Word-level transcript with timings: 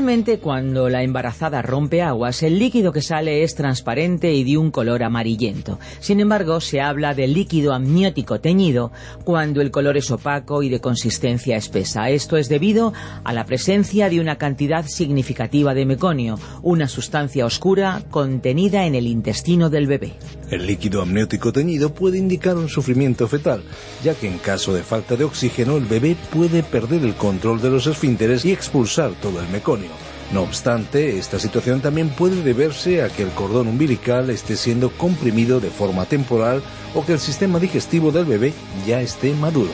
Normalmente 0.00 0.38
cuando 0.38 0.88
la 0.88 1.02
embarazada 1.02 1.60
rompe 1.60 2.00
aguas, 2.00 2.42
el 2.42 2.58
líquido 2.58 2.90
que 2.90 3.02
sale 3.02 3.42
es 3.42 3.54
transparente 3.54 4.32
y 4.32 4.44
de 4.44 4.56
un 4.56 4.70
color 4.70 5.02
amarillento. 5.02 5.78
Sin 6.00 6.20
embargo, 6.20 6.62
se 6.62 6.80
habla 6.80 7.12
de 7.12 7.28
líquido 7.28 7.74
amniótico 7.74 8.40
teñido 8.40 8.92
cuando 9.24 9.60
el 9.60 9.70
color 9.70 9.98
es 9.98 10.10
opaco 10.10 10.62
y 10.62 10.70
de 10.70 10.80
consistencia 10.80 11.58
espesa. 11.58 12.08
Esto 12.08 12.38
es 12.38 12.48
debido 12.48 12.94
a 13.24 13.34
la 13.34 13.44
presencia 13.44 14.08
de 14.08 14.20
una 14.20 14.36
cantidad 14.36 14.86
significativa 14.86 15.74
de 15.74 15.84
meconio, 15.84 16.38
una 16.62 16.88
sustancia 16.88 17.44
oscura 17.44 18.02
contenida 18.10 18.86
en 18.86 18.94
el 18.94 19.06
intestino 19.06 19.68
del 19.68 19.86
bebé. 19.86 20.14
El 20.50 20.66
líquido 20.66 21.02
amniótico 21.02 21.52
teñido 21.52 21.92
puede 21.92 22.16
indicar 22.16 22.56
un 22.56 22.70
sufrimiento 22.70 23.28
fetal, 23.28 23.62
ya 24.02 24.14
que 24.14 24.28
en 24.28 24.38
caso 24.38 24.72
de 24.72 24.82
falta 24.82 25.16
de 25.16 25.24
oxígeno 25.24 25.76
el 25.76 25.84
bebé 25.84 26.16
puede 26.32 26.62
perder 26.62 27.04
el 27.04 27.16
control 27.16 27.60
de 27.60 27.68
los 27.68 27.86
esfínteres 27.86 28.46
y 28.46 28.52
expulsar 28.52 29.12
todo 29.20 29.40
el 29.40 29.48
meconio. 29.50 29.89
No 30.32 30.42
obstante, 30.42 31.18
esta 31.18 31.38
situación 31.38 31.80
también 31.80 32.10
puede 32.10 32.42
deberse 32.42 33.02
a 33.02 33.08
que 33.08 33.22
el 33.22 33.30
cordón 33.30 33.66
umbilical 33.66 34.30
esté 34.30 34.56
siendo 34.56 34.90
comprimido 34.90 35.58
de 35.58 35.70
forma 35.70 36.04
temporal 36.04 36.62
o 36.94 37.04
que 37.04 37.14
el 37.14 37.18
sistema 37.18 37.58
digestivo 37.58 38.12
del 38.12 38.26
bebé 38.26 38.52
ya 38.86 39.00
esté 39.00 39.34
maduro. 39.34 39.72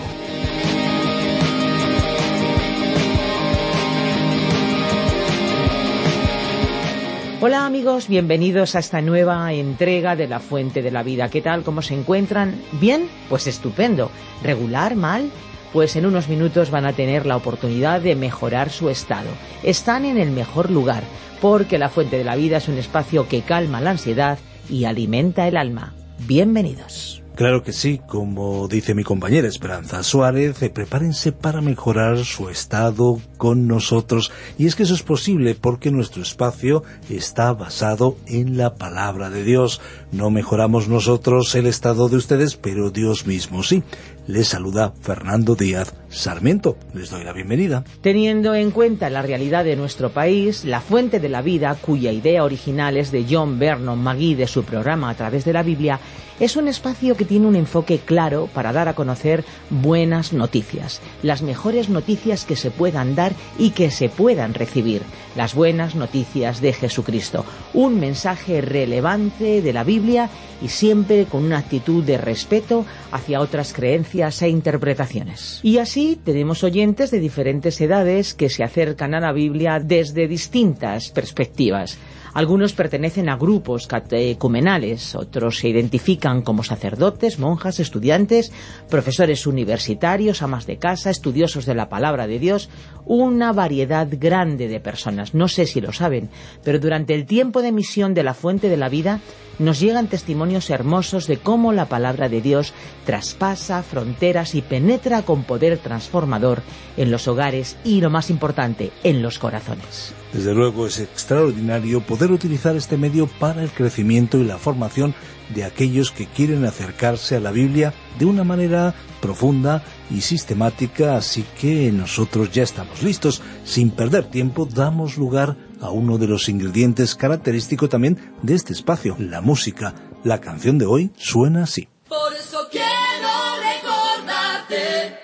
Hola 7.39 7.67
amigos, 7.67 8.09
bienvenidos 8.09 8.75
a 8.75 8.79
esta 8.79 9.03
nueva 9.03 9.53
entrega 9.53 10.17
de 10.17 10.27
La 10.27 10.41
Fuente 10.41 10.81
de 10.81 10.91
la 10.91 11.03
Vida. 11.03 11.29
¿Qué 11.29 11.43
tal? 11.43 11.65
¿Cómo 11.65 11.83
se 11.83 11.93
encuentran? 11.93 12.61
¿Bien? 12.81 13.11
Pues 13.29 13.47
estupendo. 13.47 14.11
¿Regular? 14.43 14.97
¿Mal? 14.97 15.31
Pues 15.73 15.97
en 15.97 16.07
unos 16.07 16.29
minutos 16.29 16.71
van 16.71 16.87
a 16.87 16.93
tener 16.93 17.27
la 17.27 17.37
oportunidad 17.37 18.01
de 18.01 18.17
mejorar 18.17 18.71
su 18.71 18.89
estado. 18.89 19.29
Están 19.63 20.05
en 20.05 20.19
el 20.19 20.31
mejor 20.31 20.71
lugar, 20.71 21.03
porque 21.41 21.79
La 21.79 21.89
Fuente 21.89 22.19
de 22.19 22.25
la 22.25 22.37
Vida 22.37 22.59
es 22.59 22.69
un 22.69 22.79
espacio 22.79 23.29
que 23.29 23.43
calma 23.43 23.81
la 23.81 23.91
ansiedad 23.91 24.39
y 24.71 24.85
alimenta 24.85 25.47
el 25.49 25.57
alma. 25.57 25.95
Bienvenidos. 26.27 27.26
Claro 27.37 27.63
que 27.63 27.75
sí, 27.75 28.01
como 28.09 28.67
dice 28.67 28.95
mi 28.95 29.05
compañera 29.05 29.47
Esperanza 29.47 30.03
Suárez, 30.03 30.63
eh, 30.63 30.71
prepárense 30.71 31.33
para 31.33 31.61
mejorar 31.61 32.25
su 32.25 32.49
estado 32.49 33.21
con 33.37 33.69
nosotros. 33.69 34.33
Y 34.57 34.65
es 34.65 34.75
que 34.75 34.85
eso 34.85 34.95
es 34.95 35.03
posible 35.03 35.55
porque 35.55 35.91
nuestro 35.91 36.23
espacio 36.23 36.83
está 37.11 37.53
basado 37.53 38.17
en 38.27 38.57
la 38.57 38.77
palabra 38.77 39.29
de 39.29 39.45
Dios. 39.45 39.83
No 40.13 40.31
mejoramos 40.31 40.89
nosotros 40.89 41.55
el 41.55 41.67
estado 41.67 42.09
de 42.09 42.17
ustedes, 42.17 42.57
pero 42.57 42.91
Dios 42.91 43.27
mismo 43.27 43.63
sí. 43.63 43.83
Les 44.27 44.49
saluda 44.49 44.95
Fernando 45.03 45.57
Díaz 45.57 45.93
Sarmiento. 46.09 46.79
Les 46.95 47.11
doy 47.11 47.23
la 47.23 47.35
bienvenida. 47.35 47.85
Teniendo 48.01 48.55
en 48.55 48.71
cuenta 48.71 49.11
la 49.11 49.21
realidad 49.21 49.63
de 49.63 49.77
nuestro 49.77 50.09
país, 50.09 50.65
la 50.65 50.81
fuente 50.81 51.21
de 51.21 51.29
la 51.29 51.43
vida, 51.43 51.77
cuya 51.81 52.13
idea 52.13 52.45
original 52.45 52.97
es 52.97 53.13
de 53.13 53.27
John 53.29 53.59
Vernon 53.59 54.03
McGee 54.03 54.37
de 54.37 54.47
su 54.47 54.65
programa 54.65 55.11
A 55.11 55.15
través 55.15 55.45
de 55.45 55.53
la 55.53 55.63
Biblia, 55.63 56.01
es 56.41 56.57
un 56.57 56.69
espacio 56.69 57.17
que 57.17 57.25
tiene 57.25 57.47
un 57.47 57.57
enfoque 57.57 57.99
claro 57.99 58.49
para 58.53 58.73
dar 58.73 58.89
a 58.89 58.95
conocer 58.95 59.45
buenas 59.71 60.33
noticias, 60.33 61.01
las 61.23 61.43
mejores 61.43 61.89
noticias 61.89 62.45
que 62.45 62.57
se 62.57 62.71
puedan 62.71 63.15
dar 63.15 63.33
y 63.59 63.71
que 63.71 63.91
se 63.91 64.09
puedan 64.09 64.55
recibir, 64.55 65.03
las 65.35 65.55
buenas 65.55 65.95
noticias 65.95 66.61
de 66.61 66.73
Jesucristo, 66.73 67.45
un 67.73 67.99
mensaje 67.99 68.61
relevante 68.61 69.63
de 69.63 69.73
la 69.73 69.85
Biblia 69.85 70.29
y 70.63 70.69
siempre 70.69 71.25
con 71.27 71.45
una 71.45 71.59
actitud 71.59 72.05
de 72.05 72.19
respeto 72.19 72.85
hacia 73.13 73.41
otras 73.41 73.73
creencias 73.73 74.43
e 74.43 74.49
interpretaciones. 74.49 75.61
Y 75.63 75.79
así 75.79 76.19
tenemos 76.23 76.65
oyentes 76.65 77.11
de 77.11 77.21
diferentes 77.21 77.81
edades 77.81 78.35
que 78.35 78.49
se 78.49 78.63
acercan 78.63 79.15
a 79.15 79.21
la 79.21 79.33
Biblia 79.33 79.81
desde 79.81 80.29
distintas 80.29 81.11
perspectivas. 81.11 81.99
Algunos 82.37 82.75
pertenecen 82.75 83.31
a 83.31 83.39
grupos 83.39 83.87
catecumenales, 83.87 85.15
otros 85.15 85.57
se 85.57 85.71
identifican 85.71 86.43
como 86.43 86.63
sacerdotes, 86.63 87.39
monjas, 87.39 87.81
estudiantes, 87.81 88.53
profesores 88.91 89.47
universitarios, 89.47 90.43
amas 90.43 90.67
de 90.67 90.77
casa, 90.77 91.09
estudiosos 91.09 91.65
de 91.65 91.75
la 91.75 91.89
palabra 91.89 92.27
de 92.27 92.39
Dios, 92.39 92.69
una 93.07 93.55
variedad 93.55 94.07
grande 94.11 94.69
de 94.69 94.81
personas. 94.81 95.33
No 95.33 95.49
sé 95.49 95.65
si 95.65 95.81
lo 95.81 95.95
saben, 95.95 96.29
pero 96.63 96.79
durante 96.79 97.15
el 97.15 97.25
tiempo 97.25 97.63
de 97.63 97.73
misión 97.73 98.13
de 98.13 98.25
la 98.25 98.35
Fuente 98.35 98.69
de 98.69 98.77
la 98.77 98.91
Vida 98.91 99.21
nos 99.59 99.81
llegan 99.81 100.09
testimonios 100.09 100.71
hermosos 100.71 101.27
de 101.27 101.39
cómo 101.39 101.73
la 101.73 101.87
palabra 101.87 102.29
de 102.29 102.41
Dios 102.41 102.73
traspasa 103.05 103.83
fronteras 103.83 104.55
y 104.55 104.63
penetra 104.63 105.23
con 105.23 105.45
poder 105.45 105.79
transformador 105.79 106.63
en 106.97 107.11
los 107.11 107.29
hogares 107.29 107.77
y, 107.85 108.01
lo 108.01 108.11
más 108.11 108.31
importante, 108.31 108.93
en 109.03 109.23
los 109.23 109.39
corazones. 109.39 110.13
Desde 110.33 110.55
luego 110.55 110.87
es 110.87 110.99
extraordinario 110.99 112.01
poder 112.01 112.33
utilizar 112.33 112.77
este 112.77 112.97
medio 112.97 113.27
para 113.27 113.63
el 113.63 113.71
crecimiento 113.71 114.39
y 114.39 114.45
la 114.45 114.59
formación 114.59 115.15
de 115.55 115.65
aquellos 115.65 116.11
que 116.11 116.27
quieren 116.27 116.65
acercarse 116.65 117.37
a 117.37 117.41
la 117.41 117.53
Biblia 117.53 117.95
de 118.19 118.25
una 118.25 118.45
manera 118.45 118.95
profunda 119.21 119.83
y 120.11 120.21
sistemática, 120.21 121.17
así 121.17 121.45
que 121.59 121.91
nosotros 121.93 122.51
ya 122.51 122.63
estamos 122.63 123.03
listos. 123.03 123.43
Sin 123.65 123.91
perder 123.91 124.27
tiempo, 124.27 124.67
damos 124.67 125.17
lugar 125.17 125.57
a 125.81 125.91
uno 125.91 126.19
de 126.19 126.27
los 126.27 126.49
ingredientes 126.49 127.15
característicos 127.15 127.89
también 127.89 128.33
de 128.43 128.55
este 128.55 128.73
espacio, 128.73 129.17
la 129.19 129.41
música. 129.41 129.95
La 130.25 130.41
canción 130.41 130.79
de 130.79 130.87
hoy 130.87 131.13
suena 131.17 131.65
así. 131.65 131.89
Por 132.09 132.33
eso 132.35 132.69
quiero 132.71 133.31
recordarte 133.63 135.19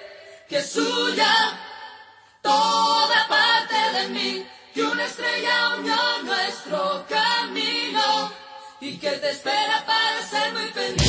que 0.49 0.59
es 0.59 0.71
suya 0.71 1.33
toda 2.43 3.29
parte 3.29 3.75
de 3.99 4.09
mí, 4.15 4.45
que 4.75 4.83
una 4.83 5.05
estrella 5.05 5.77
unió 5.79 5.97
nuestro 6.25 7.05
camino 7.09 8.33
y 8.81 8.97
que 8.99 9.11
te 9.11 9.31
espera 9.31 9.85
para 9.87 10.23
ser 10.23 10.53
muy 10.53 10.67
feliz. 10.71 11.02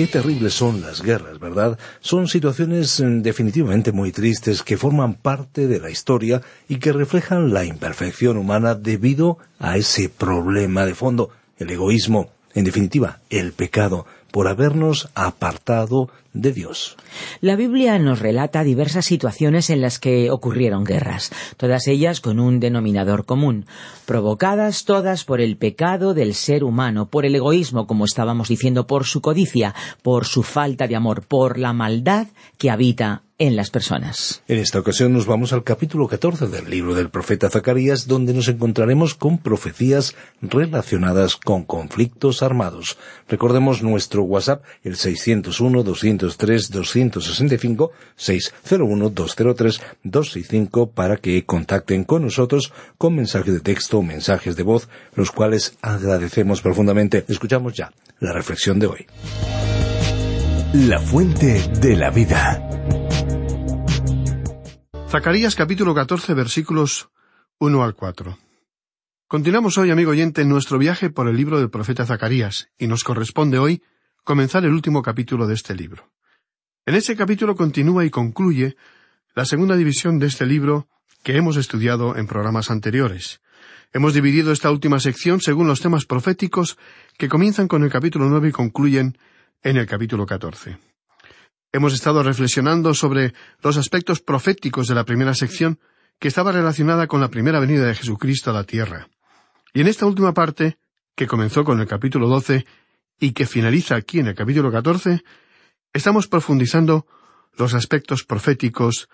Qué 0.00 0.06
terribles 0.06 0.54
son 0.54 0.80
las 0.80 1.02
guerras, 1.02 1.38
¿verdad? 1.38 1.78
Son 2.00 2.26
situaciones 2.26 3.02
mm, 3.02 3.20
definitivamente 3.20 3.92
muy 3.92 4.12
tristes 4.12 4.62
que 4.62 4.78
forman 4.78 5.12
parte 5.12 5.66
de 5.66 5.78
la 5.78 5.90
historia 5.90 6.40
y 6.70 6.78
que 6.78 6.94
reflejan 6.94 7.52
la 7.52 7.66
imperfección 7.66 8.38
humana 8.38 8.74
debido 8.74 9.36
a 9.58 9.76
ese 9.76 10.08
problema 10.08 10.86
de 10.86 10.94
fondo, 10.94 11.28
el 11.58 11.68
egoísmo, 11.68 12.30
en 12.54 12.64
definitiva, 12.64 13.20
el 13.28 13.52
pecado 13.52 14.06
por 14.30 14.48
habernos 14.48 15.08
apartado 15.14 16.08
de 16.32 16.52
Dios. 16.52 16.96
La 17.40 17.56
Biblia 17.56 17.98
nos 17.98 18.20
relata 18.20 18.62
diversas 18.62 19.04
situaciones 19.04 19.70
en 19.70 19.80
las 19.80 19.98
que 19.98 20.30
ocurrieron 20.30 20.84
guerras, 20.84 21.32
todas 21.56 21.88
ellas 21.88 22.20
con 22.20 22.38
un 22.38 22.60
denominador 22.60 23.24
común, 23.24 23.66
provocadas 24.06 24.84
todas 24.84 25.24
por 25.24 25.40
el 25.40 25.56
pecado 25.56 26.14
del 26.14 26.34
ser 26.34 26.62
humano, 26.62 27.08
por 27.08 27.26
el 27.26 27.34
egoísmo, 27.34 27.86
como 27.86 28.04
estábamos 28.04 28.48
diciendo, 28.48 28.86
por 28.86 29.06
su 29.06 29.20
codicia, 29.20 29.74
por 30.02 30.24
su 30.24 30.42
falta 30.42 30.86
de 30.86 30.96
amor, 30.96 31.22
por 31.26 31.58
la 31.58 31.72
maldad 31.72 32.28
que 32.58 32.70
habita 32.70 33.22
en 33.40 33.56
las 33.56 33.70
personas. 33.70 34.42
En 34.48 34.58
esta 34.58 34.78
ocasión 34.78 35.14
nos 35.14 35.24
vamos 35.24 35.54
al 35.54 35.64
capítulo 35.64 36.06
14 36.08 36.48
del 36.48 36.68
libro 36.68 36.94
del 36.94 37.08
profeta 37.08 37.48
Zacarías, 37.48 38.06
donde 38.06 38.34
nos 38.34 38.48
encontraremos 38.48 39.14
con 39.14 39.38
profecías 39.38 40.14
relacionadas 40.42 41.36
con 41.36 41.64
conflictos 41.64 42.42
armados. 42.42 42.98
Recordemos 43.28 43.82
nuestro 43.82 44.19
WhatsApp, 44.24 44.62
el 44.82 44.96
601-203-265, 44.96 47.90
601-203-265, 48.18 50.92
para 50.92 51.16
que 51.16 51.44
contacten 51.44 52.04
con 52.04 52.22
nosotros 52.22 52.72
con 52.98 53.16
mensajes 53.16 53.54
de 53.54 53.60
texto 53.60 53.98
o 53.98 54.02
mensajes 54.02 54.56
de 54.56 54.62
voz, 54.62 54.88
los 55.14 55.30
cuales 55.30 55.76
agradecemos 55.82 56.62
profundamente. 56.62 57.26
Escuchamos 57.28 57.74
ya 57.74 57.92
la 58.18 58.32
reflexión 58.32 58.78
de 58.78 58.86
hoy. 58.86 59.06
La 60.72 61.00
fuente 61.00 61.68
de 61.80 61.96
la 61.96 62.10
vida. 62.10 62.66
Zacarías 65.08 65.56
capítulo 65.56 65.94
14 65.94 66.34
versículos 66.34 67.10
1 67.58 67.82
al 67.82 67.94
4. 67.94 68.38
Continuamos 69.26 69.78
hoy, 69.78 69.90
amigo 69.90 70.12
oyente, 70.12 70.42
en 70.42 70.48
nuestro 70.48 70.78
viaje 70.78 71.10
por 71.10 71.28
el 71.28 71.36
libro 71.36 71.58
del 71.58 71.70
profeta 71.70 72.06
Zacarías, 72.06 72.68
y 72.78 72.86
nos 72.86 73.02
corresponde 73.04 73.58
hoy 73.58 73.82
comenzar 74.24 74.64
el 74.64 74.72
último 74.72 75.02
capítulo 75.02 75.46
de 75.46 75.54
este 75.54 75.74
libro. 75.74 76.10
En 76.86 76.94
ese 76.94 77.16
capítulo 77.16 77.54
continúa 77.54 78.04
y 78.04 78.10
concluye 78.10 78.76
la 79.34 79.44
segunda 79.44 79.76
división 79.76 80.18
de 80.18 80.26
este 80.26 80.46
libro 80.46 80.88
que 81.22 81.36
hemos 81.36 81.56
estudiado 81.56 82.16
en 82.16 82.26
programas 82.26 82.70
anteriores. 82.70 83.40
Hemos 83.92 84.14
dividido 84.14 84.52
esta 84.52 84.70
última 84.70 85.00
sección 85.00 85.40
según 85.40 85.66
los 85.66 85.80
temas 85.80 86.06
proféticos 86.06 86.78
que 87.18 87.28
comienzan 87.28 87.68
con 87.68 87.82
el 87.82 87.90
capítulo 87.90 88.28
nueve 88.28 88.48
y 88.48 88.52
concluyen 88.52 89.18
en 89.62 89.76
el 89.76 89.86
capítulo 89.86 90.26
catorce. 90.26 90.78
Hemos 91.72 91.92
estado 91.94 92.22
reflexionando 92.22 92.94
sobre 92.94 93.34
los 93.62 93.76
aspectos 93.76 94.20
proféticos 94.20 94.88
de 94.88 94.94
la 94.94 95.04
primera 95.04 95.34
sección 95.34 95.78
que 96.18 96.28
estaba 96.28 96.52
relacionada 96.52 97.06
con 97.06 97.20
la 97.20 97.28
primera 97.28 97.60
venida 97.60 97.86
de 97.86 97.94
Jesucristo 97.94 98.50
a 98.50 98.54
la 98.54 98.64
tierra. 98.64 99.08
Y 99.72 99.80
en 99.80 99.86
esta 99.86 100.06
última 100.06 100.34
parte, 100.34 100.78
que 101.14 101.26
comenzó 101.26 101.64
con 101.64 101.80
el 101.80 101.86
capítulo 101.86 102.28
doce 102.28 102.66
y 103.20 103.32
que 103.32 103.46
finaliza 103.46 103.94
aquí 103.94 104.18
en 104.18 104.28
el 104.28 104.34
capítulo 104.34 104.72
catorce, 104.72 105.22
estamos 105.92 106.26
profundizando 106.26 107.06
los 107.56 107.74
aspectos 107.74 108.24
proféticos 108.24 109.08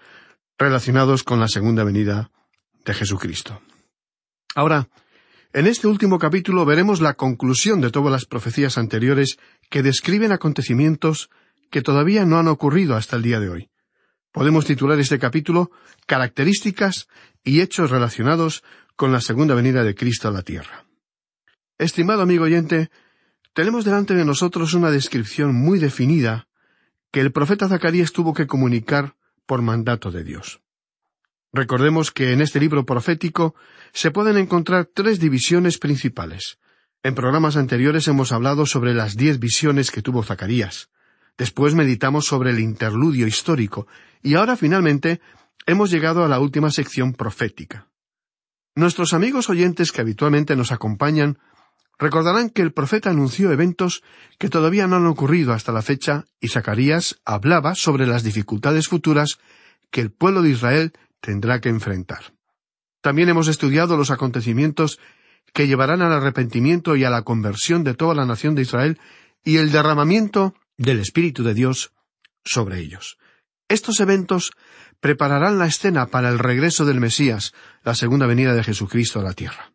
relacionados 0.57 1.25
con 1.25 1.41
la 1.41 1.49
segunda 1.49 1.85
venida 1.85 2.31
de 2.85 2.95
Jesucristo. 2.95 3.61
Ahora, 4.55 4.89
en 5.53 5.67
este 5.67 5.89
último 5.89 6.19
capítulo 6.19 6.65
veremos 6.65 7.01
la 7.01 7.15
conclusión 7.15 7.81
de 7.81 7.91
todas 7.91 8.13
las 8.13 8.27
profecías 8.27 8.79
anteriores 8.79 9.39
que 9.71 9.83
describen 9.83 10.33
acontecimientos 10.33 11.29
que 11.71 11.83
todavía 11.83 12.25
no 12.25 12.39
han 12.39 12.49
ocurrido 12.49 12.95
hasta 12.95 13.17
el 13.17 13.23
día 13.23 13.41
de 13.41 13.49
hoy. 13.49 13.71
Podemos 14.33 14.67
titular 14.67 15.01
este 15.01 15.19
capítulo 15.19 15.71
Características 16.07 17.09
y 17.43 17.61
hechos 17.61 17.91
relacionados 17.91 18.63
con 18.95 19.13
la 19.13 19.21
segunda 19.21 19.55
venida 19.55 19.83
de 19.83 19.95
Cristo 19.95 20.29
a 20.29 20.31
la 20.31 20.43
tierra. 20.43 20.85
Estimado 21.79 22.23
amigo 22.23 22.45
oyente, 22.45 22.91
tenemos 23.57 23.87
delante 23.87 24.15
de 24.15 24.27
nosotros 24.27 24.75
una 24.75 24.91
descripción 24.91 25.55
muy 25.55 25.79
definida 25.79 26.47
que 27.11 27.23
el 27.23 27.33
profeta 27.33 27.71
Zacarías 27.71 28.13
tuvo 28.13 28.35
que 28.35 28.47
comunicar 28.47 29.17
por 29.47 29.63
mandato 29.63 30.11
de 30.11 30.25
Dios. 30.25 30.61
Recordemos 31.55 32.11
que 32.11 32.35
en 32.35 32.43
este 32.43 32.61
libro 32.61 32.85
profético 32.85 33.55
se 33.95 34.11
pueden 34.11 34.37
encontrar 34.37 34.91
tres 34.93 35.21
divisiones 35.21 35.79
principales. 35.79 36.59
En 37.03 37.15
programas 37.15 37.57
anteriores 37.57 38.07
hemos 38.09 38.31
hablado 38.31 38.67
sobre 38.67 38.93
las 38.93 39.17
diez 39.17 39.39
visiones 39.39 39.91
que 39.91 40.03
tuvo 40.03 40.23
Zacarías. 40.23 40.91
Después 41.39 41.75
meditamos 41.75 42.27
sobre 42.27 42.51
el 42.51 42.61
interludio 42.61 43.27
histórico 43.27 43.87
y 44.23 44.35
ahora 44.35 44.57
finalmente 44.57 45.23
hemos 45.65 45.91
llegado 45.91 46.27
a 46.27 46.29
la 46.29 46.41
última 46.41 46.71
sección 46.71 47.15
profética. 47.15 47.89
Nuestros 48.75 49.15
amigos 49.15 49.49
oyentes 49.49 49.93
que 49.93 50.03
habitualmente 50.03 50.57
nos 50.57 50.73
acompañan 50.73 51.39
recordarán 51.99 52.50
que 52.50 52.62
el 52.62 52.73
profeta 52.73 53.11
anunció 53.11 53.53
eventos 53.53 54.03
que 54.38 54.49
todavía 54.49 54.87
no 54.87 54.97
han 54.97 55.07
ocurrido 55.07 55.53
hasta 55.53 55.73
la 55.73 55.83
fecha 55.83 56.26
y 56.41 56.49
Zacarías 56.49 57.21
hablaba 57.25 57.75
sobre 57.75 58.07
las 58.07 58.23
dificultades 58.23 58.88
futuras 58.88 59.38
que 59.91 60.00
el 60.00 60.11
pueblo 60.11 60.43
de 60.43 60.50
Israel 60.50 60.93
tendrá 61.21 61.61
que 61.61 61.69
enfrentar. 61.69 62.35
También 63.00 63.29
hemos 63.29 63.49
estudiado 63.49 63.97
los 63.97 64.11
acontecimientos 64.11 64.99
que 65.53 65.67
llevarán 65.67 66.03
al 66.03 66.12
arrepentimiento 66.12 66.97
y 66.97 67.05
a 67.05 67.11
la 67.11 67.23
conversión 67.23 67.85
de 67.85 67.95
toda 67.95 68.15
la 68.15 68.26
nación 68.26 68.55
de 68.55 68.62
Israel 68.62 68.99
y 69.45 69.57
el 69.57 69.71
derramamiento 69.71 70.55
del 70.76 70.99
Espíritu 70.99 71.43
de 71.45 71.55
Dios 71.55 71.93
sobre 72.45 72.81
ellos. 72.81 73.17
Estos 73.69 74.00
eventos 74.00 74.53
prepararán 75.00 75.59
la 75.59 75.67
escena 75.67 76.07
para 76.07 76.29
el 76.29 76.38
regreso 76.38 76.85
del 76.85 77.00
Mesías, 77.00 77.53
la 77.85 77.95
segunda 77.95 78.26
venida 78.26 78.55
de 78.55 78.65
Jesucristo 78.65 79.21
a 79.21 79.23
la 79.23 79.33
tierra. 79.33 79.73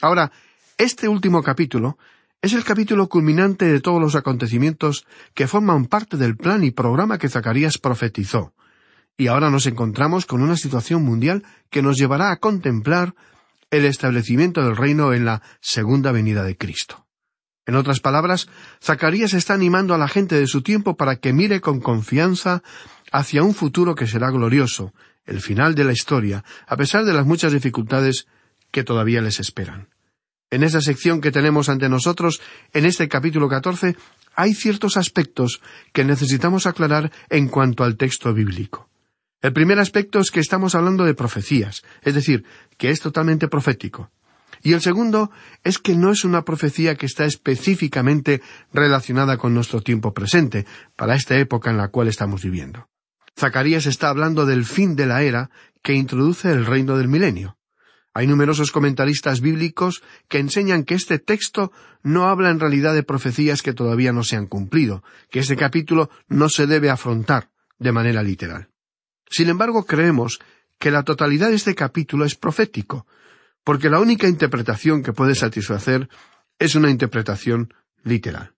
Ahora, 0.00 0.32
este 0.78 1.08
último 1.08 1.42
capítulo 1.42 1.98
es 2.40 2.52
el 2.52 2.62
capítulo 2.62 3.08
culminante 3.08 3.64
de 3.64 3.80
todos 3.80 4.00
los 4.00 4.14
acontecimientos 4.14 5.06
que 5.34 5.48
forman 5.48 5.86
parte 5.86 6.16
del 6.16 6.36
plan 6.36 6.62
y 6.62 6.70
programa 6.70 7.18
que 7.18 7.28
Zacarías 7.28 7.78
profetizó. 7.78 8.54
Y 9.16 9.26
ahora 9.26 9.50
nos 9.50 9.66
encontramos 9.66 10.24
con 10.24 10.40
una 10.40 10.56
situación 10.56 11.04
mundial 11.04 11.44
que 11.68 11.82
nos 11.82 11.98
llevará 11.98 12.30
a 12.30 12.36
contemplar 12.36 13.16
el 13.72 13.84
establecimiento 13.84 14.62
del 14.62 14.76
reino 14.76 15.12
en 15.12 15.24
la 15.24 15.42
segunda 15.60 16.12
venida 16.12 16.44
de 16.44 16.56
Cristo. 16.56 17.06
En 17.66 17.74
otras 17.74 17.98
palabras, 17.98 18.48
Zacarías 18.80 19.34
está 19.34 19.54
animando 19.54 19.94
a 19.94 19.98
la 19.98 20.06
gente 20.06 20.36
de 20.36 20.46
su 20.46 20.62
tiempo 20.62 20.96
para 20.96 21.16
que 21.16 21.32
mire 21.32 21.60
con 21.60 21.80
confianza 21.80 22.62
hacia 23.10 23.42
un 23.42 23.52
futuro 23.52 23.96
que 23.96 24.06
será 24.06 24.30
glorioso, 24.30 24.94
el 25.24 25.40
final 25.40 25.74
de 25.74 25.84
la 25.84 25.92
historia, 25.92 26.44
a 26.68 26.76
pesar 26.76 27.04
de 27.04 27.14
las 27.14 27.26
muchas 27.26 27.52
dificultades 27.52 28.28
que 28.70 28.84
todavía 28.84 29.20
les 29.20 29.40
esperan. 29.40 29.88
En 30.50 30.62
esa 30.62 30.80
sección 30.80 31.20
que 31.20 31.30
tenemos 31.30 31.68
ante 31.68 31.88
nosotros, 31.88 32.40
en 32.72 32.86
este 32.86 33.08
capítulo 33.08 33.48
catorce, 33.48 33.96
hay 34.34 34.54
ciertos 34.54 34.96
aspectos 34.96 35.60
que 35.92 36.04
necesitamos 36.04 36.66
aclarar 36.66 37.12
en 37.28 37.48
cuanto 37.48 37.84
al 37.84 37.96
texto 37.96 38.32
bíblico. 38.32 38.88
El 39.42 39.52
primer 39.52 39.78
aspecto 39.78 40.18
es 40.20 40.30
que 40.30 40.40
estamos 40.40 40.74
hablando 40.74 41.04
de 41.04 41.14
profecías, 41.14 41.82
es 42.02 42.14
decir, 42.14 42.44
que 42.76 42.90
es 42.90 43.00
totalmente 43.00 43.48
profético. 43.48 44.10
Y 44.62 44.72
el 44.72 44.80
segundo 44.80 45.30
es 45.62 45.78
que 45.78 45.94
no 45.94 46.10
es 46.10 46.24
una 46.24 46.44
profecía 46.44 46.96
que 46.96 47.06
está 47.06 47.24
específicamente 47.24 48.42
relacionada 48.72 49.36
con 49.36 49.54
nuestro 49.54 49.82
tiempo 49.82 50.14
presente, 50.14 50.66
para 50.96 51.14
esta 51.14 51.36
época 51.36 51.70
en 51.70 51.76
la 51.76 51.88
cual 51.88 52.08
estamos 52.08 52.42
viviendo. 52.42 52.88
Zacarías 53.38 53.86
está 53.86 54.08
hablando 54.08 54.46
del 54.46 54.64
fin 54.64 54.96
de 54.96 55.06
la 55.06 55.22
era 55.22 55.50
que 55.82 55.94
introduce 55.94 56.50
el 56.50 56.66
reino 56.66 56.96
del 56.96 57.08
milenio. 57.08 57.57
Hay 58.14 58.26
numerosos 58.26 58.72
comentaristas 58.72 59.40
bíblicos 59.40 60.02
que 60.28 60.38
enseñan 60.38 60.84
que 60.84 60.94
este 60.94 61.18
texto 61.18 61.72
no 62.02 62.28
habla 62.28 62.50
en 62.50 62.60
realidad 62.60 62.94
de 62.94 63.02
profecías 63.02 63.62
que 63.62 63.74
todavía 63.74 64.12
no 64.12 64.24
se 64.24 64.36
han 64.36 64.46
cumplido, 64.46 65.04
que 65.30 65.40
este 65.40 65.56
capítulo 65.56 66.10
no 66.28 66.48
se 66.48 66.66
debe 66.66 66.90
afrontar 66.90 67.50
de 67.78 67.92
manera 67.92 68.22
literal. 68.22 68.68
Sin 69.30 69.48
embargo, 69.48 69.84
creemos 69.84 70.40
que 70.78 70.90
la 70.90 71.02
totalidad 71.02 71.50
de 71.50 71.56
este 71.56 71.74
capítulo 71.74 72.24
es 72.24 72.34
profético, 72.34 73.06
porque 73.64 73.90
la 73.90 74.00
única 74.00 74.28
interpretación 74.28 75.02
que 75.02 75.12
puede 75.12 75.34
satisfacer 75.34 76.08
es 76.58 76.74
una 76.74 76.90
interpretación 76.90 77.74
literal. 78.02 78.54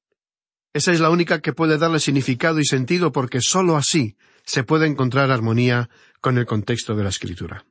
Esa 0.72 0.92
es 0.92 1.00
la 1.00 1.10
única 1.10 1.40
que 1.40 1.52
puede 1.52 1.78
darle 1.78 1.98
significado 1.98 2.60
y 2.60 2.64
sentido 2.64 3.10
porque 3.10 3.40
sólo 3.40 3.76
así 3.76 4.16
se 4.44 4.62
puede 4.62 4.86
encontrar 4.86 5.30
armonía 5.30 5.90
con 6.20 6.38
el 6.38 6.46
contexto 6.46 6.94
de 6.94 7.02
la 7.02 7.08
escritura. 7.08 7.64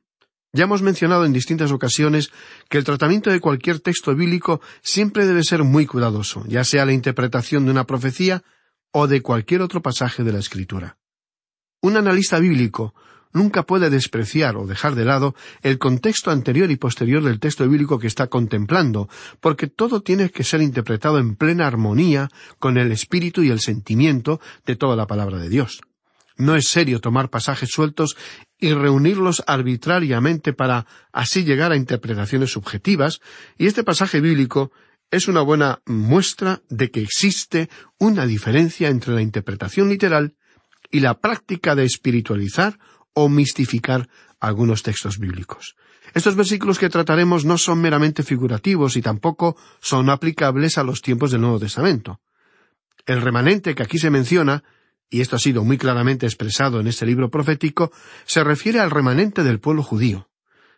Ya 0.52 0.64
hemos 0.64 0.82
mencionado 0.82 1.24
en 1.24 1.32
distintas 1.32 1.70
ocasiones 1.70 2.32
que 2.68 2.78
el 2.78 2.84
tratamiento 2.84 3.30
de 3.30 3.40
cualquier 3.40 3.78
texto 3.78 4.14
bíblico 4.16 4.60
siempre 4.82 5.24
debe 5.24 5.44
ser 5.44 5.62
muy 5.62 5.86
cuidadoso, 5.86 6.44
ya 6.48 6.64
sea 6.64 6.84
la 6.84 6.92
interpretación 6.92 7.64
de 7.64 7.70
una 7.70 7.84
profecía 7.84 8.42
o 8.90 9.06
de 9.06 9.22
cualquier 9.22 9.62
otro 9.62 9.80
pasaje 9.80 10.24
de 10.24 10.32
la 10.32 10.40
escritura. 10.40 10.98
Un 11.80 11.96
analista 11.96 12.40
bíblico 12.40 12.94
nunca 13.32 13.62
puede 13.62 13.90
despreciar 13.90 14.56
o 14.56 14.66
dejar 14.66 14.96
de 14.96 15.04
lado 15.04 15.36
el 15.62 15.78
contexto 15.78 16.32
anterior 16.32 16.68
y 16.72 16.76
posterior 16.76 17.22
del 17.22 17.38
texto 17.38 17.68
bíblico 17.68 18.00
que 18.00 18.08
está 18.08 18.26
contemplando, 18.26 19.08
porque 19.38 19.68
todo 19.68 20.02
tiene 20.02 20.30
que 20.30 20.42
ser 20.42 20.62
interpretado 20.62 21.18
en 21.18 21.36
plena 21.36 21.68
armonía 21.68 22.28
con 22.58 22.76
el 22.76 22.90
espíritu 22.90 23.44
y 23.44 23.50
el 23.50 23.60
sentimiento 23.60 24.40
de 24.66 24.74
toda 24.74 24.96
la 24.96 25.06
palabra 25.06 25.38
de 25.38 25.48
Dios. 25.48 25.80
No 26.40 26.56
es 26.56 26.68
serio 26.68 27.00
tomar 27.00 27.28
pasajes 27.28 27.68
sueltos 27.68 28.16
y 28.58 28.72
reunirlos 28.72 29.44
arbitrariamente 29.46 30.54
para 30.54 30.86
así 31.12 31.44
llegar 31.44 31.70
a 31.70 31.76
interpretaciones 31.76 32.50
subjetivas, 32.50 33.20
y 33.58 33.66
este 33.66 33.84
pasaje 33.84 34.20
bíblico 34.22 34.72
es 35.10 35.28
una 35.28 35.42
buena 35.42 35.82
muestra 35.84 36.62
de 36.70 36.90
que 36.90 37.02
existe 37.02 37.68
una 37.98 38.24
diferencia 38.24 38.88
entre 38.88 39.12
la 39.12 39.20
interpretación 39.20 39.90
literal 39.90 40.34
y 40.90 41.00
la 41.00 41.20
práctica 41.20 41.74
de 41.74 41.84
espiritualizar 41.84 42.78
o 43.12 43.28
mistificar 43.28 44.08
algunos 44.40 44.82
textos 44.82 45.18
bíblicos. 45.18 45.76
Estos 46.14 46.36
versículos 46.36 46.78
que 46.78 46.88
trataremos 46.88 47.44
no 47.44 47.58
son 47.58 47.82
meramente 47.82 48.22
figurativos 48.22 48.96
y 48.96 49.02
tampoco 49.02 49.58
son 49.80 50.08
aplicables 50.08 50.78
a 50.78 50.84
los 50.84 51.02
tiempos 51.02 51.32
del 51.32 51.42
Nuevo 51.42 51.60
Testamento. 51.60 52.20
El 53.04 53.20
remanente 53.20 53.74
que 53.74 53.82
aquí 53.82 53.98
se 53.98 54.08
menciona, 54.08 54.64
y 55.10 55.20
esto 55.20 55.36
ha 55.36 55.40
sido 55.40 55.64
muy 55.64 55.76
claramente 55.76 56.24
expresado 56.24 56.80
en 56.80 56.86
este 56.86 57.04
libro 57.04 57.30
profético, 57.30 57.92
se 58.24 58.42
refiere 58.42 58.80
al 58.80 58.90
remanente 58.90 59.42
del 59.42 59.60
pueblo 59.60 59.82
judío 59.82 60.30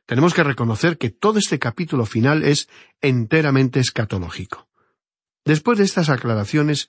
tenemos 0.06 0.34
que 0.34 0.42
reconocer 0.42 0.98
que 0.98 1.10
todo 1.10 1.38
este 1.38 1.58
capítulo 1.58 2.06
final 2.06 2.42
es 2.42 2.68
enteramente 3.00 3.80
escatológico. 3.80 4.68
Después 5.44 5.78
de 5.78 5.84
estas 5.84 6.08
aclaraciones, 6.08 6.88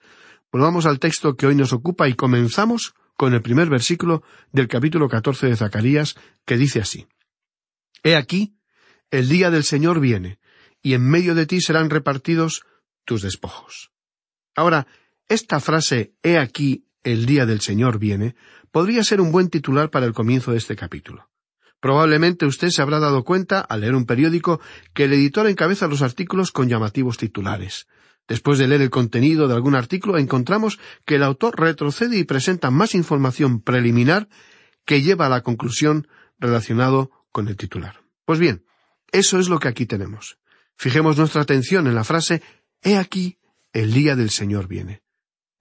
volvamos 0.51 0.85
al 0.85 0.99
texto 0.99 1.35
que 1.35 1.47
hoy 1.47 1.55
nos 1.55 1.73
ocupa 1.73 2.07
y 2.07 2.15
comenzamos 2.15 2.95
con 3.15 3.33
el 3.33 3.41
primer 3.41 3.69
versículo 3.69 4.23
del 4.51 4.67
capítulo 4.67 5.07
catorce 5.07 5.47
de 5.47 5.55
Zacarías, 5.55 6.15
que 6.45 6.57
dice 6.57 6.81
así 6.81 7.07
He 8.03 8.15
aquí, 8.15 8.57
el 9.11 9.29
día 9.29 9.51
del 9.51 9.63
Señor 9.63 9.99
viene, 9.99 10.39
y 10.81 10.93
en 10.93 11.07
medio 11.07 11.35
de 11.35 11.45
ti 11.45 11.61
serán 11.61 11.89
repartidos 11.89 12.65
tus 13.05 13.21
despojos. 13.21 13.91
Ahora, 14.55 14.87
esta 15.29 15.59
frase 15.59 16.13
He 16.23 16.37
aquí, 16.37 16.85
el 17.03 17.25
día 17.25 17.45
del 17.45 17.61
Señor 17.61 17.99
viene, 17.99 18.35
podría 18.71 19.03
ser 19.03 19.21
un 19.21 19.31
buen 19.31 19.49
titular 19.49 19.89
para 19.89 20.05
el 20.05 20.13
comienzo 20.13 20.51
de 20.51 20.57
este 20.57 20.75
capítulo. 20.75 21.29
Probablemente 21.79 22.45
usted 22.45 22.69
se 22.69 22.81
habrá 22.81 22.99
dado 22.99 23.23
cuenta, 23.23 23.59
al 23.59 23.81
leer 23.81 23.95
un 23.95 24.05
periódico, 24.05 24.61
que 24.93 25.03
el 25.03 25.13
editor 25.13 25.47
encabeza 25.47 25.87
los 25.87 26.01
artículos 26.01 26.51
con 26.51 26.69
llamativos 26.69 27.17
titulares. 27.17 27.87
Después 28.27 28.57
de 28.57 28.67
leer 28.67 28.81
el 28.81 28.89
contenido 28.89 29.49
de 29.49 29.55
algún 29.55 29.75
artículo, 29.75 30.17
encontramos 30.17 30.79
que 31.05 31.15
el 31.15 31.23
autor 31.23 31.59
retrocede 31.59 32.17
y 32.17 32.23
presenta 32.23 32.71
más 32.71 32.95
información 32.95 33.59
preliminar 33.59 34.29
que 34.85 35.01
lleva 35.01 35.25
a 35.25 35.29
la 35.29 35.41
conclusión 35.41 36.07
relacionado 36.39 37.11
con 37.31 37.49
el 37.49 37.57
titular. 37.57 38.01
Pues 38.25 38.39
bien, 38.39 38.63
eso 39.11 39.39
es 39.39 39.49
lo 39.49 39.59
que 39.59 39.67
aquí 39.67 39.85
tenemos. 39.85 40.37
Fijemos 40.77 41.17
nuestra 41.17 41.41
atención 41.41 41.87
en 41.87 41.95
la 41.95 42.03
frase 42.03 42.41
He 42.81 42.97
aquí, 42.97 43.37
el 43.73 43.93
día 43.93 44.15
del 44.15 44.29
Señor 44.29 44.67
viene. 44.67 45.01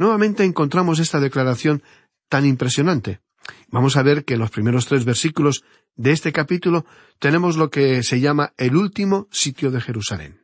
Nuevamente 0.02 0.42
encontramos 0.42 0.98
esta 0.98 1.20
declaración 1.20 1.80
tan 2.28 2.44
impresionante. 2.44 3.20
Vamos 3.68 3.96
a 3.96 4.02
ver 4.02 4.24
que 4.24 4.34
en 4.34 4.40
los 4.40 4.50
primeros 4.50 4.86
tres 4.86 5.04
versículos 5.04 5.62
de 5.94 6.10
este 6.10 6.32
capítulo 6.32 6.84
tenemos 7.20 7.56
lo 7.56 7.70
que 7.70 8.02
se 8.02 8.18
llama 8.18 8.52
el 8.56 8.74
último 8.74 9.28
sitio 9.30 9.70
de 9.70 9.80
Jerusalén. 9.80 10.40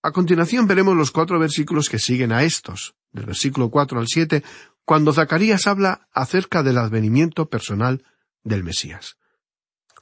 A 0.00 0.12
continuación 0.12 0.68
veremos 0.68 0.96
los 0.96 1.10
cuatro 1.10 1.40
versículos 1.40 1.88
que 1.88 1.98
siguen 1.98 2.30
a 2.30 2.44
estos, 2.44 2.94
del 3.10 3.26
versículo 3.26 3.68
cuatro 3.68 3.98
al 3.98 4.06
siete, 4.06 4.44
cuando 4.84 5.12
Zacarías 5.12 5.66
habla 5.66 6.06
acerca 6.12 6.62
del 6.62 6.78
advenimiento 6.78 7.48
personal 7.48 8.04
del 8.44 8.62
Mesías. 8.62 9.16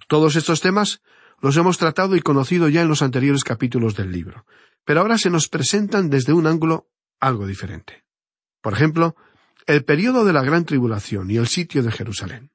Todos 0.06 0.36
estos 0.36 0.60
temas 0.60 1.00
los 1.40 1.56
hemos 1.56 1.78
tratado 1.78 2.14
y 2.14 2.20
conocido 2.20 2.68
ya 2.68 2.82
en 2.82 2.88
los 2.88 3.00
anteriores 3.00 3.42
capítulos 3.42 3.96
del 3.96 4.12
libro, 4.12 4.44
pero 4.84 5.00
ahora 5.00 5.16
se 5.16 5.30
nos 5.30 5.48
presentan 5.48 6.10
desde 6.10 6.34
un 6.34 6.46
ángulo 6.46 6.90
algo 7.20 7.46
diferente. 7.46 8.05
Por 8.66 8.72
ejemplo, 8.72 9.14
el 9.68 9.84
período 9.84 10.24
de 10.24 10.32
la 10.32 10.42
gran 10.42 10.64
tribulación 10.64 11.30
y 11.30 11.36
el 11.36 11.46
sitio 11.46 11.84
de 11.84 11.92
Jerusalén. 11.92 12.50